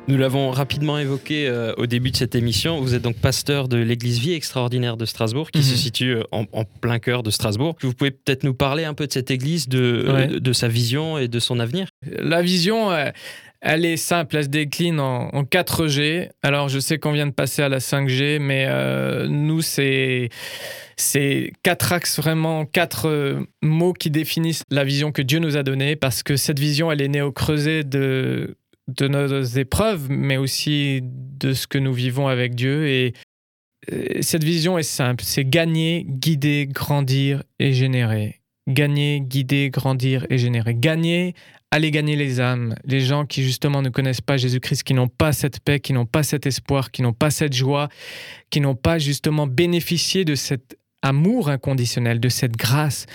Nous 0.08 0.18
l'avons 0.18 0.52
rapidement 0.52 0.98
évoqué 0.98 1.48
euh, 1.48 1.74
au 1.78 1.86
début 1.86 2.12
de 2.12 2.18
cette 2.18 2.36
émission. 2.36 2.82
Vous 2.82 2.96
êtes 2.96 3.02
donc 3.02 3.16
pasteur 3.16 3.70
de 3.70 3.78
l'église 3.78 4.20
Vie 4.20 4.34
Extraordinaire 4.34 4.98
de 4.98 5.06
Strasbourg, 5.06 5.52
qui 5.52 5.64
se 5.64 5.72
mhm. 5.72 5.78
situe 5.78 6.18
en, 6.32 6.46
plein 6.82 7.00
cœur 7.00 7.24
de 7.24 7.30
Strasbourg. 7.30 7.78
Vous 7.82 7.94
pouvez 7.94 8.12
peut-être 8.12 8.44
nous 8.44 8.54
parler 8.54 8.84
un 8.84 8.94
peu 8.94 9.08
de 9.08 9.14
cette 9.14 9.32
église, 9.32 9.70
de, 9.70 10.38
de, 10.38 10.54
sa 10.54 10.68
vision 10.68 11.18
et 11.18 11.30
de 11.30 11.40
son 11.40 11.60
avenir? 11.60 11.88
La 12.20 12.42
vision, 12.42 12.92
euh, 12.92 13.10
elle 13.62 13.86
est 13.86 13.98
simple, 13.98 14.38
elle 14.38 14.46
se 14.46 14.50
décline 14.50 15.00
en, 15.00 15.44
4G. 15.44 16.30
Alors, 16.42 16.68
je 16.70 16.80
sais 16.80 16.98
qu'on 16.98 17.12
vient 17.12 17.28
de 17.28 17.32
passer 17.32 17.62
à 17.62 17.70
la 17.70 17.80
5G, 17.80 18.40
mais 18.40 18.68
nous, 19.28 19.62
c'est 19.62 20.30
quatre 21.64 21.94
axes, 21.94 22.18
vraiment 22.18 22.66
quatre 22.66 23.38
mots 23.62 23.94
qui 23.94 24.10
définissent 24.10 24.64
la 24.72 24.84
vision 24.84 25.12
que 25.12 25.22
Dieu 25.22 25.40
nous 25.40 25.58
a 25.58 25.64
donnée, 25.64 25.96
parce 25.96 26.24
que 26.24 26.36
cette 26.36 26.60
vision, 26.60 26.92
elle 26.92 27.02
est 27.02 27.08
née 27.08 27.22
au 27.22 27.32
creuset 27.32 27.84
de 27.84 28.56
de 28.88 29.08
nos 29.08 29.44
épreuves, 29.44 30.08
mais 30.10 30.38
aussi 30.38 31.02
de 31.04 31.54
ce 31.54 31.68
que 31.68 31.78
nous 31.78 31.94
vivons 31.94 32.28
avec 32.28 32.56
Dieu. 32.56 32.88
Et 32.88 33.14
cette 34.22 34.44
vision 34.44 34.78
est 34.78 34.84
simple, 34.84 35.24
c'est 35.26 35.46
gagner, 35.46 36.06
guider, 36.08 36.68
grandir 36.68 37.44
et 37.60 37.74
générer. 37.74 38.41
Gagner, 38.68 39.22
guider, 39.22 39.70
grandir 39.70 40.26
et 40.30 40.38
générer. 40.38 40.76
Gagner, 40.76 41.34
aller 41.72 41.90
gagner 41.90 42.16
les 42.16 42.40
âmes, 42.40 42.76
les 42.86 43.00
gens 43.00 43.26
qui 43.26 43.44
justement 43.44 43.82
ne 43.82 43.90
connaissent 43.90 44.22
pas 44.22 44.38
Jésus-Christ, 44.38 44.84
qui 44.84 44.94
n'ont 44.94 45.08
pas 45.08 45.34
cette 45.34 45.62
paix, 45.62 45.80
qui 45.80 45.94
n'ont 45.94 46.06
pas 46.06 46.24
cet 46.24 46.46
espoir, 46.46 46.92
qui 46.92 47.02
n'ont 47.02 47.14
pas 47.14 47.32
cette 47.32 47.54
joie, 47.54 47.90
qui 48.50 48.62
n'ont 48.62 48.76
pas 48.76 49.00
justement 49.00 49.48
bénéficié 49.48 50.26
de 50.26 50.36
cet 50.36 50.78
amour 51.02 51.50
inconditionnel, 51.50 52.20
de 52.20 52.30
cette 52.30 52.58
grâce. 52.58 53.06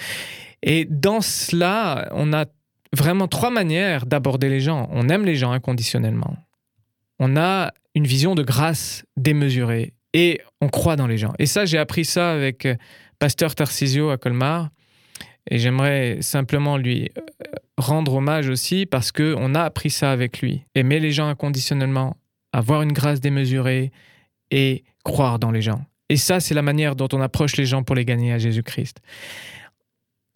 Et 0.63 0.87
dans 0.87 1.21
cela, 1.21 2.09
on 2.13 2.33
a 2.33 2.47
vraiment 2.93 3.29
trois 3.29 3.51
manières 3.51 4.07
d'aborder 4.07 4.49
les 4.49 4.61
gens. 4.61 4.89
On 4.91 5.09
aime 5.09 5.25
les 5.25 5.37
gens 5.37 5.53
inconditionnellement. 5.53 6.37
On 7.19 7.37
a 7.37 7.73
une 7.95 8.07
vision 8.07 8.35
de 8.35 8.43
grâce 8.43 9.05
démesurée 9.17 9.95
et 10.13 10.41
on 10.61 10.69
croit 10.69 10.97
dans 10.97 11.07
les 11.07 11.19
gens. 11.19 11.35
Et 11.39 11.47
ça, 11.47 11.67
j'ai 11.67 11.79
appris 11.79 12.05
ça 12.05 12.33
avec 12.33 12.67
euh, 12.67 12.75
Pasteur 13.19 13.55
Tarcisio 13.55 14.11
à 14.11 14.17
Colmar. 14.17 14.71
Et 15.51 15.59
j'aimerais 15.59 16.19
simplement 16.21 16.77
lui 16.77 17.11
euh, 17.17 17.21
rendre 17.79 18.15
hommage 18.15 18.49
aussi 18.49 18.87
parce 18.87 19.13
qu'on 19.13 19.55
a 19.55 19.63
appris 19.63 19.91
ça 19.91 20.11
avec 20.13 20.41
lui. 20.41 20.65
Aimer 20.75 21.01
les 21.01 21.13
gens 21.13 21.29
inconditionnellement, 21.29 22.17
avoir 22.53 22.83
une 22.83 22.93
grâce 22.93 23.21
démesurée 23.21 23.93
et 24.51 24.85
croire 25.05 25.39
dans 25.39 25.51
les 25.51 25.63
gens. 25.63 25.85
Et 26.09 26.17
ça, 26.17 26.41
c'est 26.41 26.55
la 26.55 26.63
manière 26.63 26.97
dont 26.97 27.09
on 27.13 27.21
approche 27.21 27.57
les 27.57 27.67
gens 27.67 27.83
pour 27.83 27.97
les 27.97 28.05
gagner 28.05 28.33
à 28.33 28.39
Jésus-Christ. 28.39 29.01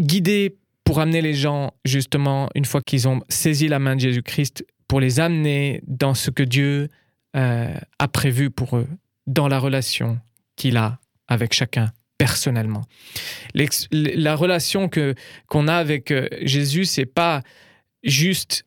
Guidé 0.01 0.57
pour 0.85 1.01
amener 1.01 1.23
les 1.23 1.35
gens, 1.35 1.73
justement, 1.85 2.49
une 2.55 2.64
fois 2.64 2.81
qu'ils 2.83 3.07
ont 3.07 3.20
saisi 3.29 3.68
la 3.68 3.79
main 3.79 3.94
de 3.94 4.01
Jésus-Christ, 4.01 4.64
pour 4.88 5.01
les 5.01 5.20
amener 5.20 5.83
dans 5.87 6.14
ce 6.14 6.31
que 6.31 6.42
Dieu 6.42 6.88
euh, 7.37 7.77
a 8.01 8.09
prévu 8.09 8.51
pour 8.51 8.77
eux, 8.77 8.88
dans 9.29 9.46
la 9.46 9.61
relation 9.61 10.18
qu'il 10.57 10.77
a 10.77 10.99
avec 11.29 11.55
chacun 11.55 11.92
personnellement. 12.20 12.83
La 13.90 14.37
relation 14.37 14.90
que 14.90 15.14
qu'on 15.46 15.68
a 15.68 15.74
avec 15.74 16.11
euh, 16.11 16.28
Jésus, 16.42 16.85
c'est 16.85 17.06
pas 17.06 17.40
juste 18.02 18.66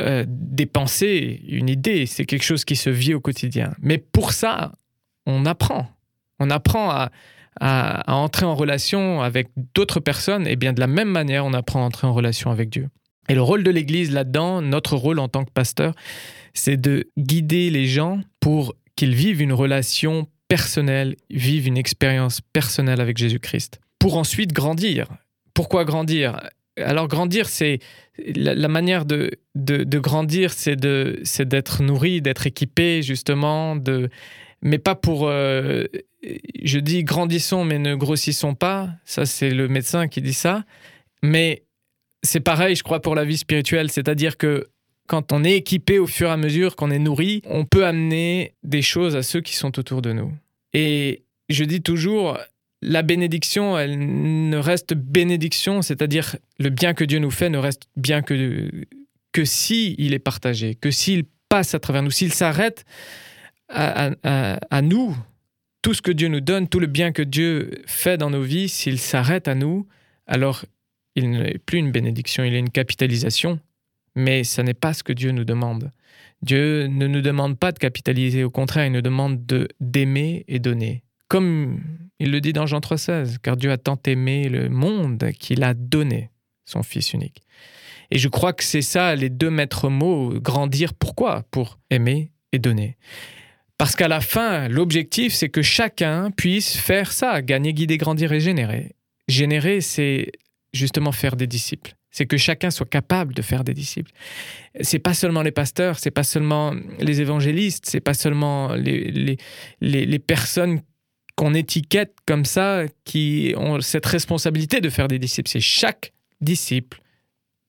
euh, 0.00 0.24
des 0.26 0.64
pensées, 0.64 1.42
une 1.46 1.68
idée, 1.68 2.06
c'est 2.06 2.24
quelque 2.24 2.42
chose 2.42 2.64
qui 2.64 2.76
se 2.76 2.88
vit 2.88 3.12
au 3.12 3.20
quotidien. 3.20 3.74
Mais 3.82 3.98
pour 3.98 4.32
ça, 4.32 4.72
on 5.26 5.44
apprend. 5.44 5.90
On 6.38 6.48
apprend 6.48 6.88
à, 6.88 7.10
à, 7.60 8.14
entrer 8.14 8.46
en 8.46 8.54
relation 8.54 9.20
avec 9.20 9.48
d'autres 9.74 10.00
personnes, 10.00 10.46
et 10.46 10.56
bien 10.56 10.72
de 10.72 10.80
la 10.80 10.86
même 10.86 11.10
manière, 11.10 11.44
on 11.44 11.52
apprend 11.52 11.82
à 11.82 11.84
entrer 11.84 12.06
en 12.06 12.14
relation 12.14 12.50
avec 12.50 12.70
Dieu. 12.70 12.88
Et 13.28 13.34
le 13.34 13.42
rôle 13.42 13.62
de 13.62 13.70
l'Église 13.70 14.10
là-dedans, 14.10 14.62
notre 14.62 14.96
rôle 14.96 15.18
en 15.18 15.28
tant 15.28 15.44
que 15.44 15.52
pasteur, 15.52 15.92
c'est 16.54 16.80
de 16.80 17.10
guider 17.18 17.68
les 17.68 17.84
gens 17.84 18.20
pour 18.40 18.74
qu'ils 18.96 19.14
vivent 19.14 19.42
une 19.42 19.52
relation 19.52 20.28
personnelle, 20.50 21.14
vivent 21.30 21.68
une 21.68 21.78
expérience 21.78 22.40
personnelle 22.40 23.00
avec 23.00 23.16
Jésus-Christ, 23.16 23.78
pour 24.00 24.16
ensuite 24.16 24.52
grandir. 24.52 25.06
Pourquoi 25.54 25.84
grandir? 25.84 26.40
Alors 26.76 27.06
grandir, 27.06 27.48
c'est 27.48 27.78
la, 28.18 28.66
manière 28.66 29.04
de, 29.04 29.30
de, 29.54 29.98
grandir, 30.00 30.52
c'est 30.52 30.74
d'être 30.74 31.82
nourri, 31.84 32.20
d'être 32.20 32.48
équipé 32.48 33.00
justement, 33.02 33.76
de 33.76 34.10
mais 34.60 34.78
pas 34.78 34.96
pour, 34.96 35.28
euh, 35.28 35.84
je 36.64 36.78
dis 36.80 37.04
grandissons 37.04 37.64
mais 37.64 37.78
ne 37.78 37.94
grossissons 37.94 38.54
pas, 38.54 38.90
ça 39.04 39.26
c'est 39.26 39.50
le 39.50 39.68
médecin 39.68 40.08
qui 40.08 40.20
dit 40.20 40.34
ça, 40.34 40.64
mais 41.22 41.62
c'est 42.24 42.40
pareil 42.40 42.74
je 42.74 42.82
crois 42.82 43.00
pour 43.00 43.14
la 43.14 43.24
vie 43.24 43.38
spirituelle, 43.38 43.88
c'est-à-dire 43.90 44.36
que 44.36 44.66
quand 45.10 45.32
on 45.32 45.42
est 45.42 45.56
équipé 45.56 45.98
au 45.98 46.06
fur 46.06 46.28
et 46.28 46.30
à 46.30 46.36
mesure 46.36 46.76
qu'on 46.76 46.92
est 46.92 47.00
nourri, 47.00 47.42
on 47.46 47.64
peut 47.64 47.84
amener 47.84 48.54
des 48.62 48.80
choses 48.80 49.16
à 49.16 49.24
ceux 49.24 49.40
qui 49.40 49.56
sont 49.56 49.76
autour 49.76 50.02
de 50.02 50.12
nous. 50.12 50.32
Et 50.72 51.24
je 51.48 51.64
dis 51.64 51.82
toujours, 51.82 52.38
la 52.80 53.02
bénédiction, 53.02 53.76
elle 53.76 53.98
ne 53.98 54.56
reste 54.56 54.94
bénédiction, 54.94 55.82
c'est-à-dire 55.82 56.36
le 56.60 56.70
bien 56.70 56.94
que 56.94 57.02
Dieu 57.02 57.18
nous 57.18 57.32
fait 57.32 57.50
ne 57.50 57.58
reste 57.58 57.88
bien 57.96 58.22
que, 58.22 58.70
que 59.32 59.44
si 59.44 59.96
il 59.98 60.14
est 60.14 60.20
partagé, 60.20 60.76
que 60.76 60.92
s'il 60.92 61.24
passe 61.48 61.74
à 61.74 61.80
travers 61.80 62.04
nous, 62.04 62.12
s'il 62.12 62.32
s'arrête 62.32 62.84
à, 63.68 64.12
à, 64.22 64.80
nous, 64.80 65.16
tout 65.82 65.92
ce 65.92 66.02
que 66.02 66.12
Dieu 66.12 66.28
nous 66.28 66.40
donne, 66.40 66.68
tout 66.68 66.78
le 66.78 66.86
bien 66.86 67.10
que 67.10 67.22
Dieu 67.22 67.82
fait 67.84 68.16
dans 68.16 68.30
nos 68.30 68.42
vies, 68.42 68.68
s'il 68.68 69.00
s'arrête 69.00 69.48
à 69.48 69.56
nous, 69.56 69.88
alors 70.28 70.64
il 71.16 71.30
n'est 71.30 71.58
plus 71.58 71.78
une 71.78 71.90
bénédiction, 71.90 72.44
il 72.44 72.54
est 72.54 72.60
une 72.60 72.70
capitalisation, 72.70 73.58
mais 74.14 74.44
ce 74.44 74.60
n'est 74.60 74.74
pas 74.74 74.92
ce 74.92 75.02
que 75.02 75.12
Dieu 75.12 75.30
nous 75.32 75.44
demande. 75.44 75.90
Dieu 76.42 76.86
ne 76.86 77.06
nous 77.06 77.20
demande 77.20 77.58
pas 77.58 77.72
de 77.72 77.78
capitaliser, 77.78 78.44
au 78.44 78.50
contraire, 78.50 78.86
il 78.86 78.92
nous 78.92 79.02
demande 79.02 79.44
de 79.46 79.68
d'aimer 79.80 80.44
et 80.48 80.58
donner. 80.58 81.02
Comme 81.28 81.80
il 82.18 82.30
le 82.30 82.40
dit 82.40 82.52
dans 82.52 82.66
Jean 82.66 82.80
3,16, 82.80 83.38
car 83.38 83.56
Dieu 83.56 83.70
a 83.70 83.78
tant 83.78 84.00
aimé 84.06 84.48
le 84.48 84.68
monde 84.68 85.30
qu'il 85.38 85.62
a 85.62 85.74
donné 85.74 86.30
son 86.64 86.82
Fils 86.82 87.12
unique. 87.12 87.42
Et 88.10 88.18
je 88.18 88.28
crois 88.28 88.52
que 88.52 88.64
c'est 88.64 88.82
ça 88.82 89.14
les 89.14 89.30
deux 89.30 89.50
maîtres 89.50 89.88
mots, 89.88 90.40
grandir. 90.40 90.94
Pourquoi? 90.94 91.44
Pour 91.50 91.78
aimer 91.90 92.32
et 92.52 92.58
donner. 92.58 92.96
Parce 93.78 93.96
qu'à 93.96 94.08
la 94.08 94.20
fin, 94.20 94.68
l'objectif, 94.68 95.32
c'est 95.32 95.48
que 95.48 95.62
chacun 95.62 96.30
puisse 96.30 96.76
faire 96.76 97.12
ça, 97.12 97.40
gagner, 97.42 97.72
guider, 97.72 97.96
grandir 97.96 98.32
et 98.32 98.40
générer. 98.40 98.96
Générer, 99.28 99.80
c'est 99.80 100.32
justement 100.74 101.12
faire 101.12 101.36
des 101.36 101.46
disciples. 101.46 101.94
C'est 102.10 102.26
que 102.26 102.36
chacun 102.36 102.70
soit 102.70 102.88
capable 102.88 103.34
de 103.34 103.42
faire 103.42 103.62
des 103.62 103.74
disciples. 103.74 104.10
C'est 104.80 104.98
pas 104.98 105.14
seulement 105.14 105.42
les 105.42 105.52
pasteurs, 105.52 105.98
c'est 105.98 106.10
pas 106.10 106.24
seulement 106.24 106.74
les 106.98 107.20
évangélistes, 107.20 107.86
c'est 107.86 108.00
pas 108.00 108.14
seulement 108.14 108.74
les, 108.74 109.10
les, 109.80 110.06
les, 110.06 110.18
personnes 110.18 110.80
qu'on 111.36 111.54
étiquette 111.54 112.16
comme 112.26 112.44
ça 112.44 112.82
qui 113.04 113.54
ont 113.56 113.80
cette 113.80 114.06
responsabilité 114.06 114.80
de 114.80 114.90
faire 114.90 115.08
des 115.08 115.18
disciples. 115.18 115.48
C'est 115.48 115.60
chaque 115.60 116.12
disciple 116.40 117.00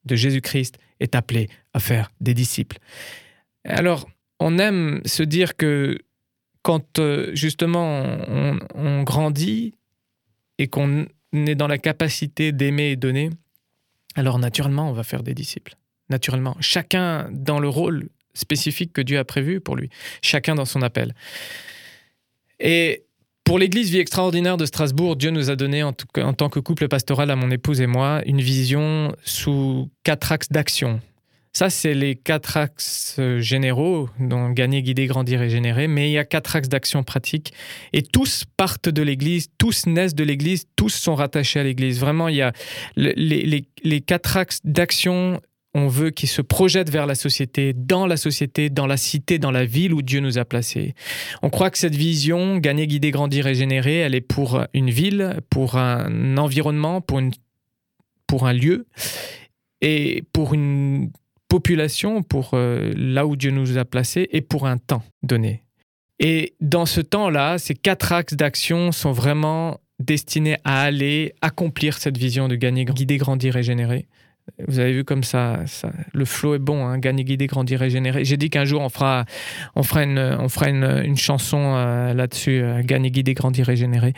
de 0.05 0.15
Jésus-Christ 0.15 0.77
est 0.99 1.15
appelé 1.15 1.49
à 1.73 1.79
faire 1.79 2.11
des 2.19 2.33
disciples. 2.33 2.77
Alors, 3.63 4.09
on 4.39 4.57
aime 4.57 5.01
se 5.05 5.23
dire 5.23 5.55
que 5.55 5.99
quand 6.63 6.99
euh, 6.99 7.31
justement 7.33 8.03
on, 8.75 9.03
grandit 9.03 9.73
et 10.57 10.67
qu'on 10.67 11.05
est 11.33 11.55
dans 11.55 11.67
la 11.67 11.77
capacité 11.77 12.51
d'aimer 12.51 12.91
et 12.91 12.95
donner, 12.95 13.29
alors 14.15 14.39
naturellement 14.39 14.89
on 14.89 14.93
va 14.93 15.03
faire 15.03 15.23
des 15.23 15.33
disciples. 15.33 15.75
Naturellement, 16.09 16.57
chacun 16.59 17.29
dans 17.31 17.59
le 17.59 17.69
rôle 17.69 18.09
spécifique 18.33 18.93
que 18.93 19.01
Dieu 19.01 19.17
a 19.17 19.23
prévu 19.23 19.61
pour 19.61 19.75
lui, 19.75 19.89
chacun 20.21 20.55
dans 20.55 20.65
son 20.65 20.81
appel. 20.81 21.13
Et 22.59 23.05
pour 23.43 23.59
l'Église 23.59 23.89
Vie 23.89 23.99
Extraordinaire 23.99 24.57
de 24.57 24.65
Strasbourg, 24.65 25.15
Dieu 25.15 25.31
nous 25.31 25.49
a 25.49 25.55
donné, 25.55 25.83
en, 25.83 25.93
tant 25.93 26.49
que 26.49 26.59
couple 26.59 26.87
pastoral 26.87 27.31
à 27.31 27.35
mon 27.35 27.49
épouse 27.49 27.81
et 27.81 27.87
moi, 27.87 28.21
une 28.25 28.39
vision 28.39 29.15
sous 29.23 29.89
quatre 30.03 30.31
axes 30.31 30.49
d'action. 30.49 31.01
Ça, 31.53 31.69
c'est 31.69 31.93
les 31.93 32.15
quatre 32.15 32.55
axes 32.55 33.17
euh, 33.19 33.39
généraux, 33.39 34.09
dont 34.19 34.49
gagner, 34.49 34.81
guider, 34.81 35.05
grandir 35.05 35.41
et 35.41 35.49
générer, 35.49 35.87
mais 35.87 36.09
il 36.09 36.13
y 36.13 36.17
a 36.17 36.23
quatre 36.23 36.55
axes 36.55 36.69
d'action 36.69 37.03
pratique. 37.03 37.53
Et 37.91 38.03
tous 38.03 38.45
partent 38.55 38.89
de 38.89 39.01
l'Église, 39.01 39.49
tous 39.57 39.85
naissent 39.85 40.15
de 40.15 40.23
l'Église, 40.23 40.65
tous 40.75 40.89
sont 40.89 41.15
rattachés 41.15 41.59
à 41.59 41.63
l'Église. 41.63 41.99
Vraiment, 41.99 42.29
il 42.29 42.37
y 42.37 42.41
a 42.41 42.53
les, 42.95 43.65
les 43.83 44.01
quatre 44.01 44.37
axes 44.37 44.59
d'action 44.63 45.41
on 45.73 45.87
veut 45.87 46.09
qu'ils 46.09 46.29
se 46.29 46.41
projettent 46.41 46.89
vers 46.89 47.05
la 47.05 47.15
société, 47.15 47.73
dans 47.73 48.05
la 48.05 48.17
société, 48.17 48.69
dans 48.69 48.87
la 48.87 48.97
cité, 48.97 49.39
dans 49.39 49.51
la 49.51 49.65
ville 49.65 49.93
où 49.93 50.01
Dieu 50.01 50.19
nous 50.19 50.37
a 50.37 50.45
placés. 50.45 50.95
On 51.41 51.49
croit 51.49 51.69
que 51.69 51.77
cette 51.77 51.95
vision, 51.95 52.57
gagner, 52.57 52.87
guider, 52.87 53.11
grandir 53.11 53.47
et 53.47 53.55
générer, 53.55 53.97
elle 53.97 54.15
est 54.15 54.21
pour 54.21 54.61
une 54.73 54.89
ville, 54.89 55.39
pour 55.49 55.77
un 55.77 56.37
environnement, 56.37 56.99
pour, 57.01 57.19
une, 57.19 57.31
pour 58.27 58.47
un 58.47 58.53
lieu 58.53 58.85
et 59.79 60.23
pour 60.33 60.53
une 60.53 61.11
population, 61.51 62.23
pour 62.23 62.51
euh, 62.53 62.93
là 62.95 63.25
où 63.25 63.35
Dieu 63.35 63.51
nous 63.51 63.77
a 63.77 63.83
placés 63.83 64.29
et 64.31 64.39
pour 64.39 64.67
un 64.67 64.77
temps 64.77 65.03
donné. 65.21 65.63
Et 66.17 66.55
dans 66.61 66.85
ce 66.85 67.01
temps-là, 67.01 67.57
ces 67.57 67.73
quatre 67.75 68.13
axes 68.13 68.35
d'action 68.35 68.93
sont 68.93 69.11
vraiment 69.11 69.81
destinés 69.99 70.55
à 70.63 70.81
aller 70.83 71.33
accomplir 71.41 71.97
cette 71.97 72.17
vision 72.17 72.47
de 72.47 72.55
gagner, 72.55 72.85
guider, 72.85 73.17
grandir 73.17 73.57
et 73.57 73.63
générer. 73.63 74.07
Vous 74.65 74.79
avez 74.79 74.93
vu 74.93 75.03
comme 75.03 75.25
ça, 75.25 75.59
le 76.13 76.23
flow 76.23 76.55
est 76.55 76.59
bon, 76.59 76.85
hein, 76.85 76.97
gagner, 76.99 77.25
guider, 77.25 77.47
grandir, 77.47 77.81
régénérer. 77.81 78.23
J'ai 78.23 78.37
dit 78.37 78.49
qu'un 78.49 78.65
jour 78.65 78.79
on 78.81 78.89
fera, 78.89 79.25
on 79.75 79.83
fera 79.83 80.03
une, 80.03 80.19
on 80.19 80.47
fera 80.47 80.69
une, 80.69 81.17
chanson 81.17 81.73
euh, 81.75 82.13
là-dessus, 82.13 82.61
euh, 82.61 82.81
gagner, 82.81 83.11
guider, 83.11 83.33
grandir, 83.33 83.65
régénérer. 83.65 84.13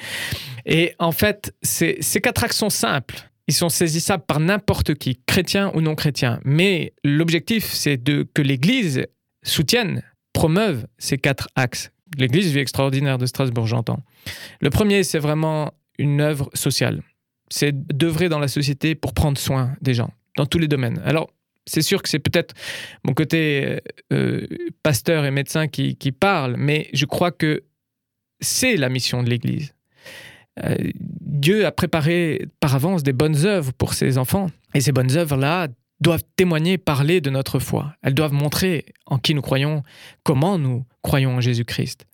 Et 0.67 0.93
en 0.99 1.11
fait, 1.11 1.55
ces 1.63 1.97
quatre 2.21 2.43
axes 2.43 2.57
sont 2.57 2.69
simples. 2.69 3.27
Ils 3.47 3.53
sont 3.53 3.69
saisissables 3.69 4.23
par 4.25 4.39
n'importe 4.39 4.95
qui, 4.95 5.19
chrétien 5.25 5.71
ou 5.75 5.81
non 5.81 5.95
chrétien. 5.95 6.39
Mais 6.45 6.93
l'objectif, 7.03 7.65
c'est 7.65 7.97
de 7.97 8.27
que 8.33 8.41
l'Église 8.41 9.05
soutienne, 9.43 10.03
promeuve 10.31 10.87
ces 10.97 11.17
quatre 11.17 11.47
axes. 11.55 11.91
L'Église 12.17 12.51
vie 12.51 12.59
extraordinaire 12.59 13.17
de 13.17 13.25
Strasbourg, 13.25 13.67
j'entends. 13.67 13.99
Le 14.61 14.69
premier, 14.69 15.03
c'est 15.03 15.19
vraiment 15.19 15.73
une 15.97 16.21
œuvre 16.21 16.49
sociale 16.53 17.01
c'est 17.53 17.71
d'œuvrer 17.71 18.29
dans 18.29 18.39
la 18.39 18.47
société 18.47 18.95
pour 18.95 19.13
prendre 19.13 19.37
soin 19.37 19.75
des 19.79 19.93
gens, 19.93 20.11
dans 20.37 20.47
tous 20.47 20.57
les 20.57 20.67
domaines. 20.67 20.99
Alors, 21.05 21.29
c'est 21.67 21.83
sûr 21.83 22.01
que 22.01 22.09
c'est 22.09 22.17
peut-être 22.17 22.55
mon 23.03 23.13
côté 23.13 23.79
euh, 24.11 24.47
pasteur 24.81 25.23
et 25.23 25.29
médecin 25.29 25.67
qui, 25.67 25.95
parle, 26.11 26.55
mais 26.57 26.89
je 26.93 27.05
crois 27.05 27.31
que 27.31 27.63
c'est 28.39 28.75
la 28.75 28.89
mission 28.89 29.21
de 29.21 29.29
l'Église. 29.29 29.75
Euh, 30.63 30.75
Dieu 31.21 31.65
a 31.65 31.71
préparé 31.71 32.47
par 32.59 32.75
avance 32.75 33.03
des 33.03 33.13
bonnes 33.13 33.45
œuvres 33.45 33.73
pour 33.73 33.93
ses 33.93 34.17
enfants, 34.17 34.51
et 34.73 34.81
ces 34.81 34.91
bonnes 34.91 35.15
œuvres-là 35.15 35.67
doivent 35.99 36.23
témoigner, 36.35 36.77
parler 36.77 37.21
de 37.21 37.29
notre 37.29 37.59
foi. 37.59 37.95
Elles 38.01 38.13
doivent 38.13 38.33
montrer 38.33 38.85
en 39.05 39.17
qui 39.17 39.33
nous 39.33 39.41
croyons, 39.41 39.83
comment 40.23 40.57
nous 40.57 40.85
croyons 41.01 41.37
en 41.37 41.41
Jésus-Christ. 41.41 42.05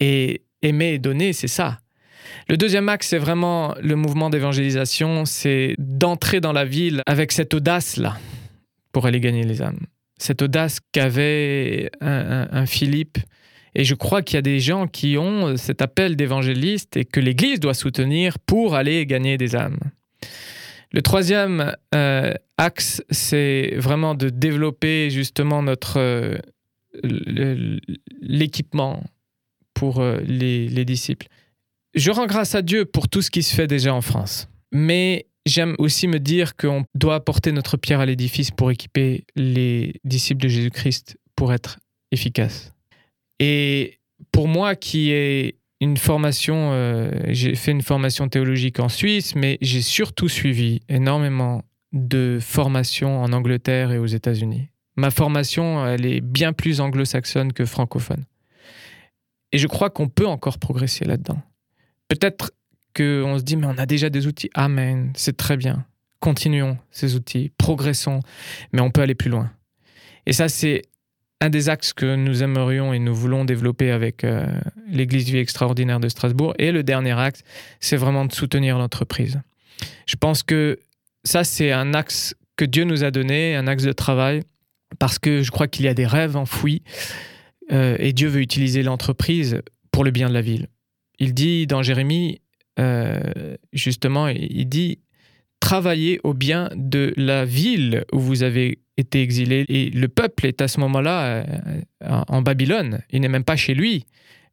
Et 0.00 0.42
aimer 0.62 0.94
et 0.94 0.98
donner, 0.98 1.32
c'est 1.32 1.48
ça. 1.48 1.78
Le 2.48 2.56
deuxième 2.56 2.88
axe, 2.88 3.08
c'est 3.08 3.18
vraiment 3.18 3.74
le 3.80 3.94
mouvement 3.94 4.30
d'évangélisation, 4.30 5.24
c'est 5.24 5.74
d'entrer 5.78 6.40
dans 6.40 6.52
la 6.52 6.64
ville 6.64 7.02
avec 7.06 7.32
cette 7.32 7.54
audace-là 7.54 8.16
pour 8.92 9.06
aller 9.06 9.20
gagner 9.20 9.44
les 9.44 9.62
âmes. 9.62 9.86
Cette 10.18 10.42
audace 10.42 10.80
qu'avait 10.92 11.90
un, 12.00 12.66
Philippe. 12.66 13.18
Et 13.78 13.84
je 13.84 13.94
crois 13.94 14.22
qu'il 14.22 14.36
y 14.36 14.38
a 14.38 14.42
des 14.42 14.58
gens 14.58 14.86
qui 14.86 15.18
ont 15.18 15.58
cet 15.58 15.82
appel 15.82 16.16
d'évangéliste 16.16 16.96
et 16.96 17.04
que 17.04 17.20
l'Église 17.20 17.60
doit 17.60 17.74
soutenir 17.74 18.38
pour 18.38 18.74
aller 18.74 19.04
gagner 19.04 19.36
des 19.36 19.54
âmes. 19.54 19.78
Le 20.92 21.02
troisième 21.02 21.76
euh, 21.94 22.32
axe, 22.56 23.02
c'est 23.10 23.74
vraiment 23.76 24.14
de 24.14 24.30
développer 24.30 25.10
justement 25.10 25.62
notre 25.62 25.98
euh, 25.98 26.38
l'équipement 28.22 29.04
pour 29.74 30.00
euh, 30.00 30.20
les 30.20 30.84
disciples. 30.86 31.26
Je 31.94 32.10
rends 32.10 32.26
grâce 32.26 32.54
à 32.54 32.62
Dieu 32.62 32.86
pour 32.86 33.10
tout 33.10 33.20
ce 33.20 33.30
qui 33.30 33.42
se 33.42 33.54
fait 33.54 33.66
déjà 33.66 33.92
en 33.92 34.00
France. 34.00 34.48
Mais 34.72 35.26
j'aime 35.44 35.74
aussi 35.78 36.08
me 36.08 36.18
dire 36.18 36.56
qu'on 36.56 36.84
doit 36.94 37.16
apporter 37.16 37.52
notre 37.52 37.76
pierre 37.76 38.00
à 38.00 38.06
l'édifice 38.06 38.50
pour 38.50 38.70
équiper 38.70 39.24
les 39.34 40.00
disciples 40.02 40.42
de 40.42 40.48
Jésus-Christ 40.48 41.18
pour 41.34 41.52
être 41.52 41.78
efficaces. 42.10 42.72
Et 43.40 43.98
pour 44.32 44.48
moi 44.48 44.74
qui 44.76 45.10
ai 45.10 45.56
une 45.80 45.96
formation, 45.96 46.70
euh, 46.72 47.10
j'ai 47.28 47.54
fait 47.54 47.70
une 47.70 47.82
formation 47.82 48.28
théologique 48.28 48.80
en 48.80 48.88
Suisse, 48.88 49.34
mais 49.34 49.58
j'ai 49.60 49.82
surtout 49.82 50.28
suivi 50.28 50.80
énormément 50.88 51.62
de 51.92 52.38
formations 52.40 53.22
en 53.22 53.32
Angleterre 53.32 53.92
et 53.92 53.98
aux 53.98 54.06
États-Unis. 54.06 54.68
Ma 54.96 55.10
formation, 55.10 55.86
elle 55.86 56.06
est 56.06 56.20
bien 56.20 56.52
plus 56.52 56.80
anglo-saxonne 56.80 57.52
que 57.52 57.66
francophone. 57.66 58.24
Et 59.52 59.58
je 59.58 59.66
crois 59.66 59.90
qu'on 59.90 60.08
peut 60.08 60.26
encore 60.26 60.58
progresser 60.58 61.04
là-dedans. 61.04 61.40
Peut-être 62.08 62.52
qu'on 62.96 63.38
se 63.38 63.42
dit, 63.42 63.56
mais 63.56 63.66
on 63.66 63.78
a 63.78 63.86
déjà 63.86 64.08
des 64.08 64.26
outils. 64.26 64.50
Amen, 64.54 65.12
c'est 65.14 65.36
très 65.36 65.56
bien. 65.56 65.84
Continuons 66.20 66.78
ces 66.90 67.14
outils, 67.14 67.52
progressons, 67.58 68.20
mais 68.72 68.80
on 68.80 68.90
peut 68.90 69.02
aller 69.02 69.14
plus 69.14 69.30
loin. 69.30 69.50
Et 70.24 70.32
ça, 70.32 70.48
c'est 70.48 70.82
un 71.40 71.50
des 71.50 71.68
axes 71.68 71.92
que 71.92 72.16
nous 72.16 72.42
aimerions 72.42 72.92
et 72.92 72.98
nous 72.98 73.14
voulons 73.14 73.44
développer 73.44 73.90
avec 73.90 74.24
euh, 74.24 74.46
l'Église 74.88 75.28
Vie 75.28 75.38
Extraordinaire 75.38 76.00
de 76.00 76.08
Strasbourg. 76.08 76.54
Et 76.58 76.72
le 76.72 76.82
dernier 76.82 77.12
axe, 77.12 77.42
c'est 77.80 77.96
vraiment 77.96 78.24
de 78.24 78.32
soutenir 78.32 78.78
l'entreprise. 78.78 79.40
Je 80.06 80.16
pense 80.16 80.42
que 80.42 80.78
ça, 81.24 81.44
c'est 81.44 81.72
un 81.72 81.92
axe 81.92 82.34
que 82.56 82.64
Dieu 82.64 82.84
nous 82.84 83.04
a 83.04 83.10
donné, 83.10 83.54
un 83.54 83.66
axe 83.66 83.82
de 83.82 83.92
travail, 83.92 84.42
parce 84.98 85.18
que 85.18 85.42
je 85.42 85.50
crois 85.50 85.68
qu'il 85.68 85.84
y 85.84 85.88
a 85.88 85.94
des 85.94 86.06
rêves 86.06 86.36
enfouis 86.36 86.82
euh, 87.72 87.96
et 87.98 88.12
Dieu 88.12 88.28
veut 88.28 88.40
utiliser 88.40 88.82
l'entreprise 88.82 89.60
pour 89.90 90.04
le 90.04 90.10
bien 90.10 90.28
de 90.28 90.34
la 90.34 90.40
ville. 90.40 90.68
Il 91.18 91.34
dit 91.34 91.66
dans 91.66 91.82
Jérémie, 91.82 92.40
euh, 92.78 93.20
justement, 93.72 94.28
il 94.28 94.68
dit 94.68 95.00
travaillez 95.66 96.20
au 96.22 96.32
bien 96.32 96.70
de 96.76 97.12
la 97.16 97.44
ville 97.44 98.04
où 98.12 98.20
vous 98.20 98.44
avez 98.44 98.78
été 98.96 99.20
exilé. 99.20 99.64
Et 99.68 99.90
le 99.90 100.06
peuple 100.06 100.46
est 100.46 100.60
à 100.60 100.68
ce 100.68 100.78
moment-là 100.78 101.44
euh, 101.44 101.82
en 102.00 102.40
Babylone. 102.40 103.00
Il 103.10 103.20
n'est 103.20 103.28
même 103.28 103.42
pas 103.42 103.56
chez 103.56 103.74
lui. 103.74 104.06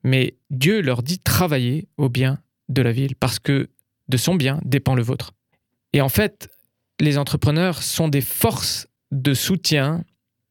Mais 0.03 0.33
Dieu 0.49 0.81
leur 0.81 1.03
dit 1.03 1.19
travaillez 1.19 1.87
au 1.97 2.09
bien 2.09 2.39
de 2.67 2.81
la 2.81 2.91
ville 2.91 3.15
parce 3.15 3.37
que 3.37 3.69
de 4.07 4.17
son 4.17 4.33
bien 4.33 4.59
dépend 4.65 4.95
le 4.95 5.03
vôtre. 5.03 5.33
Et 5.93 6.01
en 6.01 6.09
fait, 6.09 6.49
les 6.99 7.19
entrepreneurs 7.19 7.83
sont 7.83 8.07
des 8.07 8.21
forces 8.21 8.87
de 9.11 9.35
soutien 9.35 10.03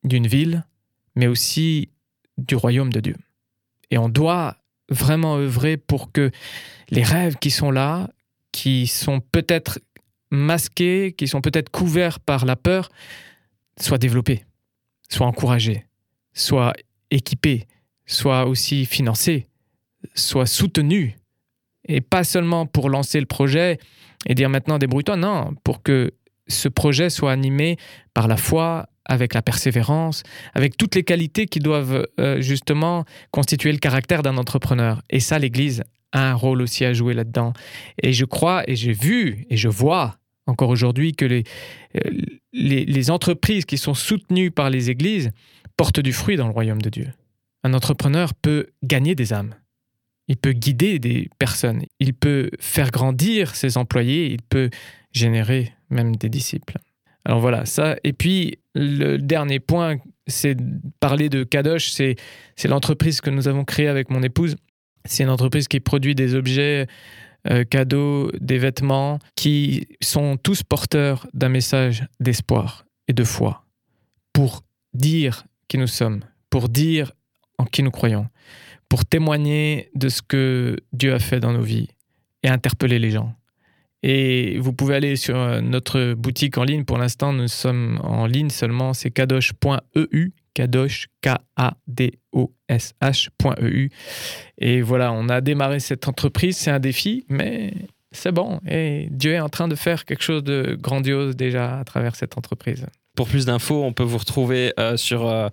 d'une 0.04 0.28
ville, 0.28 0.64
mais 1.16 1.26
aussi 1.26 1.90
du 2.38 2.54
royaume 2.54 2.92
de 2.92 3.00
Dieu. 3.00 3.16
Et 3.90 3.98
on 3.98 4.08
doit 4.08 4.58
vraiment 4.90 5.38
œuvrer 5.38 5.76
pour 5.76 6.12
que 6.12 6.30
les 6.90 7.02
rêves 7.02 7.34
qui 7.40 7.50
sont 7.50 7.72
là, 7.72 8.10
qui 8.52 8.86
sont 8.86 9.18
peut-être 9.18 9.80
masqués, 10.32 11.12
qui 11.12 11.28
sont 11.28 11.40
peut-être 11.40 11.70
couverts 11.70 12.18
par 12.18 12.44
la 12.44 12.56
peur, 12.56 12.88
soient 13.78 13.98
développés, 13.98 14.44
soient 15.08 15.26
encouragés, 15.26 15.86
soient 16.32 16.72
équipés, 17.10 17.66
soient 18.06 18.46
aussi 18.46 18.86
financés, 18.86 19.46
soient 20.14 20.46
soutenus. 20.46 21.12
Et 21.86 22.00
pas 22.00 22.24
seulement 22.24 22.66
pour 22.66 22.90
lancer 22.90 23.20
le 23.20 23.26
projet 23.26 23.78
et 24.26 24.34
dire 24.34 24.48
maintenant 24.48 24.78
débrouille-toi, 24.78 25.16
non, 25.16 25.54
pour 25.64 25.82
que 25.82 26.12
ce 26.48 26.68
projet 26.68 27.10
soit 27.10 27.32
animé 27.32 27.76
par 28.14 28.26
la 28.26 28.36
foi, 28.36 28.88
avec 29.04 29.34
la 29.34 29.42
persévérance, 29.42 30.22
avec 30.54 30.76
toutes 30.76 30.94
les 30.94 31.02
qualités 31.02 31.46
qui 31.46 31.58
doivent 31.58 32.06
euh, 32.20 32.40
justement 32.40 33.04
constituer 33.32 33.72
le 33.72 33.78
caractère 33.78 34.22
d'un 34.22 34.36
entrepreneur. 34.36 35.02
Et 35.10 35.20
ça, 35.20 35.38
l'Église 35.38 35.82
a 36.12 36.30
un 36.30 36.34
rôle 36.34 36.62
aussi 36.62 36.84
à 36.84 36.92
jouer 36.92 37.12
là-dedans. 37.12 37.52
Et 38.02 38.12
je 38.12 38.24
crois, 38.24 38.62
et 38.68 38.76
j'ai 38.76 38.92
vu, 38.92 39.44
et 39.50 39.56
je 39.56 39.68
vois 39.68 40.18
encore 40.46 40.70
aujourd'hui 40.70 41.12
que 41.12 41.24
les, 41.24 41.44
euh, 41.96 42.10
les, 42.52 42.84
les 42.84 43.10
entreprises 43.10 43.64
qui 43.64 43.78
sont 43.78 43.94
soutenues 43.94 44.50
par 44.50 44.70
les 44.70 44.90
églises 44.90 45.30
portent 45.76 46.00
du 46.00 46.12
fruit 46.12 46.36
dans 46.36 46.46
le 46.46 46.52
royaume 46.52 46.82
de 46.82 46.90
Dieu. 46.90 47.08
Un 47.64 47.74
entrepreneur 47.74 48.34
peut 48.34 48.68
gagner 48.82 49.14
des 49.14 49.32
âmes. 49.32 49.54
Il 50.28 50.36
peut 50.36 50.52
guider 50.52 50.98
des 50.98 51.28
personnes. 51.38 51.82
Il 52.00 52.14
peut 52.14 52.50
faire 52.60 52.90
grandir 52.90 53.54
ses 53.54 53.76
employés. 53.76 54.30
Il 54.32 54.42
peut 54.42 54.70
générer 55.12 55.72
même 55.90 56.16
des 56.16 56.28
disciples. 56.28 56.78
Alors 57.24 57.40
voilà, 57.40 57.66
ça. 57.66 57.96
Et 58.02 58.12
puis, 58.12 58.58
le 58.74 59.18
dernier 59.18 59.60
point, 59.60 59.96
c'est 60.26 60.56
parler 61.00 61.28
de 61.28 61.44
Kadosh. 61.44 61.90
C'est 61.90 62.16
l'entreprise 62.64 63.20
que 63.20 63.30
nous 63.30 63.48
avons 63.48 63.64
créée 63.64 63.88
avec 63.88 64.10
mon 64.10 64.22
épouse. 64.22 64.56
C'est 65.04 65.22
une 65.22 65.30
entreprise 65.30 65.68
qui 65.68 65.80
produit 65.80 66.14
des 66.14 66.34
objets 66.34 66.86
euh, 67.50 67.64
cadeaux, 67.64 68.30
des 68.40 68.58
vêtements, 68.58 69.18
qui 69.34 69.88
sont 70.00 70.36
tous 70.36 70.62
porteurs 70.62 71.26
d'un 71.34 71.48
message 71.48 72.06
d'espoir 72.20 72.84
et 73.08 73.12
de 73.12 73.24
foi 73.24 73.64
pour 74.32 74.62
dire 74.94 75.44
qui 75.68 75.78
nous 75.78 75.86
sommes, 75.86 76.20
pour 76.50 76.68
dire 76.68 77.12
en 77.58 77.64
qui 77.64 77.82
nous 77.82 77.90
croyons, 77.90 78.28
pour 78.88 79.04
témoigner 79.04 79.90
de 79.94 80.08
ce 80.08 80.22
que 80.22 80.76
Dieu 80.92 81.14
a 81.14 81.18
fait 81.18 81.40
dans 81.40 81.52
nos 81.52 81.62
vies 81.62 81.88
et 82.42 82.48
interpeller 82.48 82.98
les 82.98 83.10
gens. 83.10 83.34
Et 84.02 84.58
vous 84.58 84.72
pouvez 84.72 84.96
aller 84.96 85.16
sur 85.16 85.36
euh, 85.36 85.60
notre 85.60 86.14
boutique 86.14 86.58
en 86.58 86.64
ligne. 86.64 86.84
Pour 86.84 86.98
l'instant, 86.98 87.32
nous 87.32 87.48
sommes 87.48 88.00
en 88.02 88.26
ligne 88.26 88.50
seulement. 88.50 88.94
C'est 88.94 89.10
kadosh.eu. 89.10 90.32
Kadosh, 90.54 91.08
K-A-D-O-S-H.eu. 91.22 93.90
Et 94.58 94.82
voilà, 94.82 95.12
on 95.12 95.28
a 95.28 95.40
démarré 95.40 95.80
cette 95.80 96.06
entreprise. 96.08 96.56
C'est 96.56 96.70
un 96.70 96.78
défi, 96.80 97.24
mais 97.28 97.74
c'est 98.12 98.32
bon. 98.32 98.60
Et 98.68 99.08
Dieu 99.10 99.34
est 99.34 99.40
en 99.40 99.48
train 99.48 99.66
de 99.68 99.74
faire 99.74 100.04
quelque 100.04 100.22
chose 100.22 100.44
de 100.44 100.78
grandiose 100.80 101.34
déjà 101.36 101.78
à 101.78 101.84
travers 101.84 102.16
cette 102.16 102.36
entreprise. 102.38 102.86
Pour 103.14 103.28
plus 103.28 103.44
d'infos, 103.44 103.84
on 103.84 103.92
peut 103.92 104.04
vous 104.04 104.16
retrouver 104.16 104.72
euh, 104.80 104.96
sur 104.96 105.28
euh, 105.28 105.50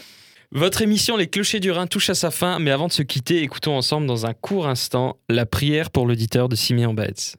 Votre 0.53 0.81
émission 0.81 1.17
Les 1.17 1.27
Clochers 1.27 1.59
du 1.59 1.71
Rhin 1.71 1.87
touche 1.87 2.09
à 2.09 2.15
sa 2.15 2.31
fin, 2.31 2.59
mais 2.59 2.71
avant 2.71 2.87
de 2.87 2.93
se 2.93 3.03
quitter, 3.03 3.41
écoutons 3.41 3.75
ensemble 3.75 4.07
dans 4.07 4.25
un 4.25 4.33
court 4.33 4.67
instant 4.67 5.17
la 5.29 5.45
prière 5.45 5.91
pour 5.91 6.05
l'auditeur 6.05 6.49
de 6.49 6.55
Simeon 6.55 6.93
Baetz. 6.93 7.35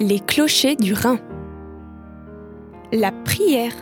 Les 0.00 0.20
Clochers 0.20 0.76
du 0.76 0.94
Rhin. 0.94 1.18
La 2.92 3.12
prière 3.12 3.72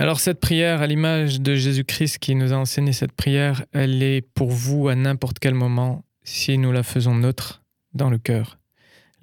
Alors 0.00 0.20
cette 0.20 0.38
prière, 0.38 0.80
à 0.80 0.86
l'image 0.86 1.40
de 1.40 1.56
Jésus-Christ 1.56 2.18
qui 2.18 2.36
nous 2.36 2.52
a 2.52 2.56
enseigné 2.56 2.92
cette 2.92 3.10
prière, 3.10 3.64
elle 3.72 4.00
est 4.00 4.20
pour 4.20 4.48
vous 4.48 4.86
à 4.86 4.94
n'importe 4.94 5.40
quel 5.40 5.54
moment 5.54 6.04
si 6.22 6.56
nous 6.56 6.70
la 6.70 6.84
faisons 6.84 7.16
nôtre 7.16 7.64
dans 7.94 8.08
le 8.08 8.18
cœur. 8.18 8.60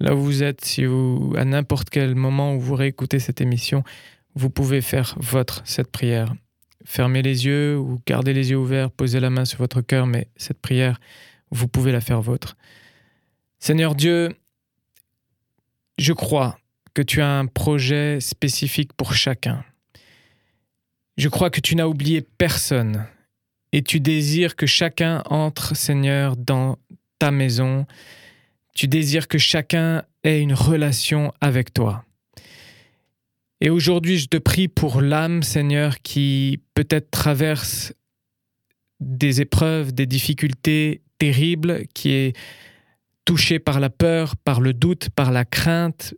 Là 0.00 0.14
où 0.14 0.20
vous 0.20 0.42
êtes, 0.42 0.62
si 0.62 0.84
vous, 0.84 1.32
à 1.34 1.46
n'importe 1.46 1.88
quel 1.88 2.14
moment 2.14 2.54
où 2.54 2.60
vous 2.60 2.74
réécoutez 2.74 3.20
cette 3.20 3.40
émission, 3.40 3.84
vous 4.34 4.50
pouvez 4.50 4.82
faire 4.82 5.14
votre 5.18 5.62
cette 5.64 5.90
prière. 5.90 6.34
Fermez 6.84 7.22
les 7.22 7.46
yeux 7.46 7.78
ou 7.78 7.98
gardez 8.06 8.34
les 8.34 8.50
yeux 8.50 8.58
ouverts, 8.58 8.90
posez 8.90 9.18
la 9.18 9.30
main 9.30 9.46
sur 9.46 9.60
votre 9.60 9.80
cœur, 9.80 10.06
mais 10.06 10.28
cette 10.36 10.60
prière, 10.60 11.00
vous 11.50 11.68
pouvez 11.68 11.90
la 11.90 12.02
faire 12.02 12.20
vôtre. 12.20 12.54
Seigneur 13.60 13.94
Dieu, 13.94 14.28
je 15.96 16.12
crois 16.12 16.58
que 16.92 17.00
tu 17.00 17.22
as 17.22 17.38
un 17.38 17.46
projet 17.46 18.20
spécifique 18.20 18.92
pour 18.92 19.14
chacun. 19.14 19.64
Je 21.16 21.28
crois 21.28 21.50
que 21.50 21.60
tu 21.60 21.76
n'as 21.76 21.86
oublié 21.86 22.20
personne 22.20 23.06
et 23.72 23.82
tu 23.82 24.00
désires 24.00 24.54
que 24.54 24.66
chacun 24.66 25.22
entre, 25.26 25.74
Seigneur, 25.74 26.36
dans 26.36 26.76
ta 27.18 27.30
maison. 27.30 27.86
Tu 28.74 28.86
désires 28.86 29.26
que 29.26 29.38
chacun 29.38 30.04
ait 30.24 30.40
une 30.40 30.52
relation 30.52 31.32
avec 31.40 31.72
toi. 31.72 32.04
Et 33.62 33.70
aujourd'hui, 33.70 34.18
je 34.18 34.28
te 34.28 34.36
prie 34.36 34.68
pour 34.68 35.00
l'âme, 35.00 35.42
Seigneur, 35.42 36.02
qui 36.02 36.60
peut-être 36.74 37.10
traverse 37.10 37.94
des 39.00 39.40
épreuves, 39.40 39.94
des 39.94 40.06
difficultés 40.06 41.00
terribles, 41.18 41.86
qui 41.94 42.10
est 42.10 42.36
touchée 43.24 43.58
par 43.58 43.80
la 43.80 43.88
peur, 43.88 44.36
par 44.36 44.60
le 44.60 44.74
doute, 44.74 45.08
par 45.10 45.30
la 45.32 45.46
crainte 45.46 46.14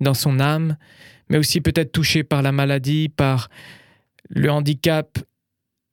dans 0.00 0.14
son 0.14 0.40
âme 0.40 0.76
mais 1.34 1.40
aussi 1.40 1.60
peut-être 1.60 1.90
touché 1.90 2.22
par 2.22 2.42
la 2.42 2.52
maladie, 2.52 3.08
par 3.08 3.48
le 4.30 4.52
handicap. 4.52 5.18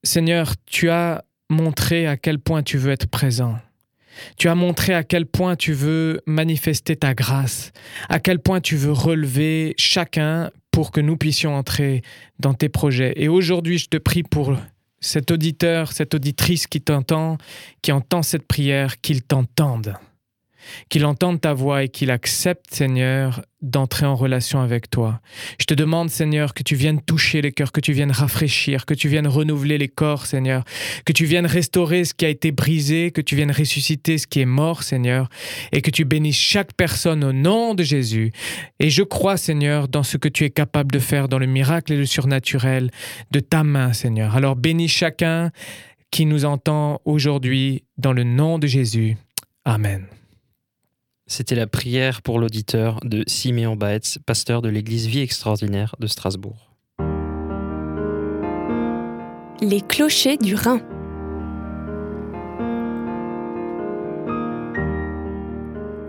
Seigneur, 0.04 0.54
tu 0.68 0.92
as 0.92 1.26
montré 1.50 2.06
à 2.06 2.16
quel 2.16 2.38
point 2.38 2.62
tu 2.62 2.78
veux 2.78 2.92
être 2.92 3.08
présent. 3.08 3.58
Tu 4.38 4.50
as 4.50 4.56
montré 4.56 4.94
à 4.94 5.04
quel 5.04 5.26
point 5.26 5.56
tu 5.56 5.74
veux 5.74 6.22
manifester 6.28 6.96
ta 6.96 7.16
grâce, 7.16 7.72
à 8.08 8.20
quel 8.20 8.38
point 8.38 8.62
tu 8.62 8.76
veux 8.76 8.92
relever 8.92 9.74
chacun 9.80 10.52
pour 10.70 10.92
que 10.92 11.02
nous 11.02 11.18
puissions 11.18 11.56
entrer 11.56 12.04
dans 12.38 12.54
tes 12.54 12.70
projets. 12.70 13.14
Et 13.16 13.28
aujourd'hui, 13.28 13.80
je 13.80 13.88
te 13.88 13.98
prie 13.98 14.22
pour 14.22 14.56
cet 15.00 15.32
auditeur, 15.32 15.92
cette 15.92 16.14
auditrice 16.14 16.68
qui 16.68 16.82
t'entend, 16.82 17.40
qui 17.82 17.92
entend 17.92 18.22
cette 18.22 18.48
prière, 18.48 19.02
qu'il 19.02 19.24
t'entende 19.24 19.96
qu'il 20.90 21.06
entende 21.06 21.42
ta 21.42 21.54
voix 21.54 21.84
et 21.84 21.90
qu'il 21.90 22.12
accepte, 22.12 22.74
Seigneur, 22.74 23.42
d'entrer 23.62 24.06
en 24.06 24.16
relation 24.16 24.60
avec 24.60 24.90
toi. 24.90 25.22
Je 25.60 25.66
te 25.66 25.74
demande, 25.74 26.10
Seigneur, 26.10 26.54
que 26.54 26.64
tu 26.64 26.76
viennes 26.76 27.02
toucher 27.02 27.42
les 27.42 27.52
cœurs, 27.52 27.72
que 27.72 27.80
tu 27.80 27.94
viennes 27.94 28.12
rafraîchir, 28.12 28.86
que 28.86 28.94
tu 28.94 29.08
viennes 29.08 29.28
renouveler 29.28 29.78
les 29.78 29.88
corps, 29.88 30.26
Seigneur, 30.26 30.64
que 31.06 31.14
tu 31.14 31.26
viennes 31.26 31.46
restaurer 31.46 32.06
ce 32.06 32.14
qui 32.14 32.26
a 32.26 32.30
été 32.30 32.52
brisé, 32.52 33.12
que 33.12 33.22
tu 33.22 33.36
viennes 33.36 33.52
ressusciter 33.52 34.18
ce 34.18 34.28
qui 34.28 34.42
est 34.42 34.46
mort, 34.46 34.84
Seigneur, 34.84 35.30
et 35.72 35.82
que 35.82 35.92
tu 35.92 36.06
bénisses 36.06 36.38
chaque 36.38 36.74
personne 36.74 37.24
au 37.24 37.34
nom 37.34 37.76
de 37.76 37.84
Jésus. 37.84 38.32
Et 38.80 38.90
je 38.90 39.04
crois, 39.04 39.38
Seigneur, 39.38 39.88
dans 39.88 40.04
ce 40.04 40.18
que 40.18 40.28
tu 40.30 40.44
es 40.44 40.50
capable 40.50 40.92
de 40.92 41.00
faire 41.00 41.28
dans 41.28 41.40
le 41.40 41.46
miracle 41.46 41.94
et 41.94 41.98
le 41.98 42.06
surnaturel 42.06 42.92
de 43.32 43.40
ta 43.40 43.64
main, 43.64 43.94
Seigneur. 43.94 44.36
Alors 44.36 44.56
bénis 44.56 44.88
chacun 44.88 45.52
qui 46.12 46.26
nous 46.26 46.46
entend 46.46 47.02
aujourd'hui 47.06 47.84
dans 47.98 48.14
le 48.14 48.24
nom 48.24 48.60
de 48.60 48.68
Jésus. 48.68 49.18
Amen. 49.66 50.06
C'était 51.32 51.56
la 51.56 51.66
prière 51.66 52.22
pour 52.22 52.40
l'auditeur 52.40 53.00
de 53.06 53.24
Siméon 53.26 53.78
Baetz, 53.78 54.20
pasteur 54.26 54.62
de 54.62 54.68
l'église 54.68 55.08
Vie 55.08 55.22
Extraordinaire 55.22 55.96
de 55.98 56.06
Strasbourg. 56.06 56.74
Les 59.62 59.80
clochers 59.80 60.36
du 60.36 60.56
Rhin. 60.56 60.82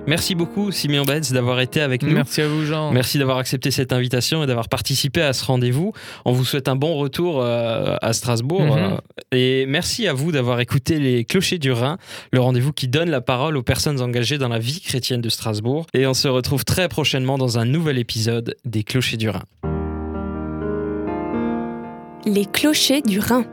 Merci 0.07 0.35
beaucoup, 0.35 0.73
Simeon 0.73 1.05
Betz, 1.05 1.31
d'avoir 1.33 1.61
été 1.61 1.81
avec 1.81 2.03
nous. 2.03 2.13
Merci 2.13 2.43
à 2.43 2.49
vous, 2.49 2.65
Jean. 2.65 2.91
Merci 2.91 3.19
d'avoir 3.19 3.39
accepté 3.39 3.71
cette 3.71 3.93
invitation 3.93 4.43
et 4.43 4.47
d'avoir 4.47 4.69
participé 4.69 5.23
à 5.23 5.33
ce 5.33 5.45
rendez-vous. 5.45 5.93
On 6.25 6.33
vous 6.33 6.45
souhaite 6.45 6.67
un 6.69 6.75
bon 6.75 6.95
retour 6.97 7.41
euh, 7.41 7.97
à 8.03 8.13
Strasbourg. 8.13 8.63
Mhm. 8.63 8.79
euh, 8.79 8.97
Et 9.31 9.65
merci 9.67 10.09
à 10.09 10.13
vous 10.13 10.33
d'avoir 10.33 10.59
écouté 10.61 10.99
Les 10.99 11.25
Clochers 11.25 11.59
du 11.59 11.71
Rhin, 11.71 11.99
le 12.33 12.41
rendez-vous 12.41 12.73
qui 12.73 12.89
donne 12.89 13.11
la 13.11 13.21
parole 13.21 13.57
aux 13.57 13.63
personnes 13.63 14.01
engagées 14.01 14.39
dans 14.39 14.49
la 14.49 14.59
vie 14.59 14.81
chrétienne 14.81 15.21
de 15.21 15.29
Strasbourg. 15.29 15.87
Et 15.95 16.07
on 16.07 16.15
se 16.15 16.27
retrouve 16.29 16.65
très 16.65 16.89
prochainement 16.89 17.39
dans 17.39 17.59
un 17.59 17.65
nouvel 17.65 17.99
épisode 17.99 18.57
des 18.65 18.83
Clochers 18.83 19.17
du 19.17 19.31
Rhin. 19.31 19.43
Les 22.27 22.47
clochers 22.47 23.03
du 23.03 23.19
Rhin. 23.21 23.45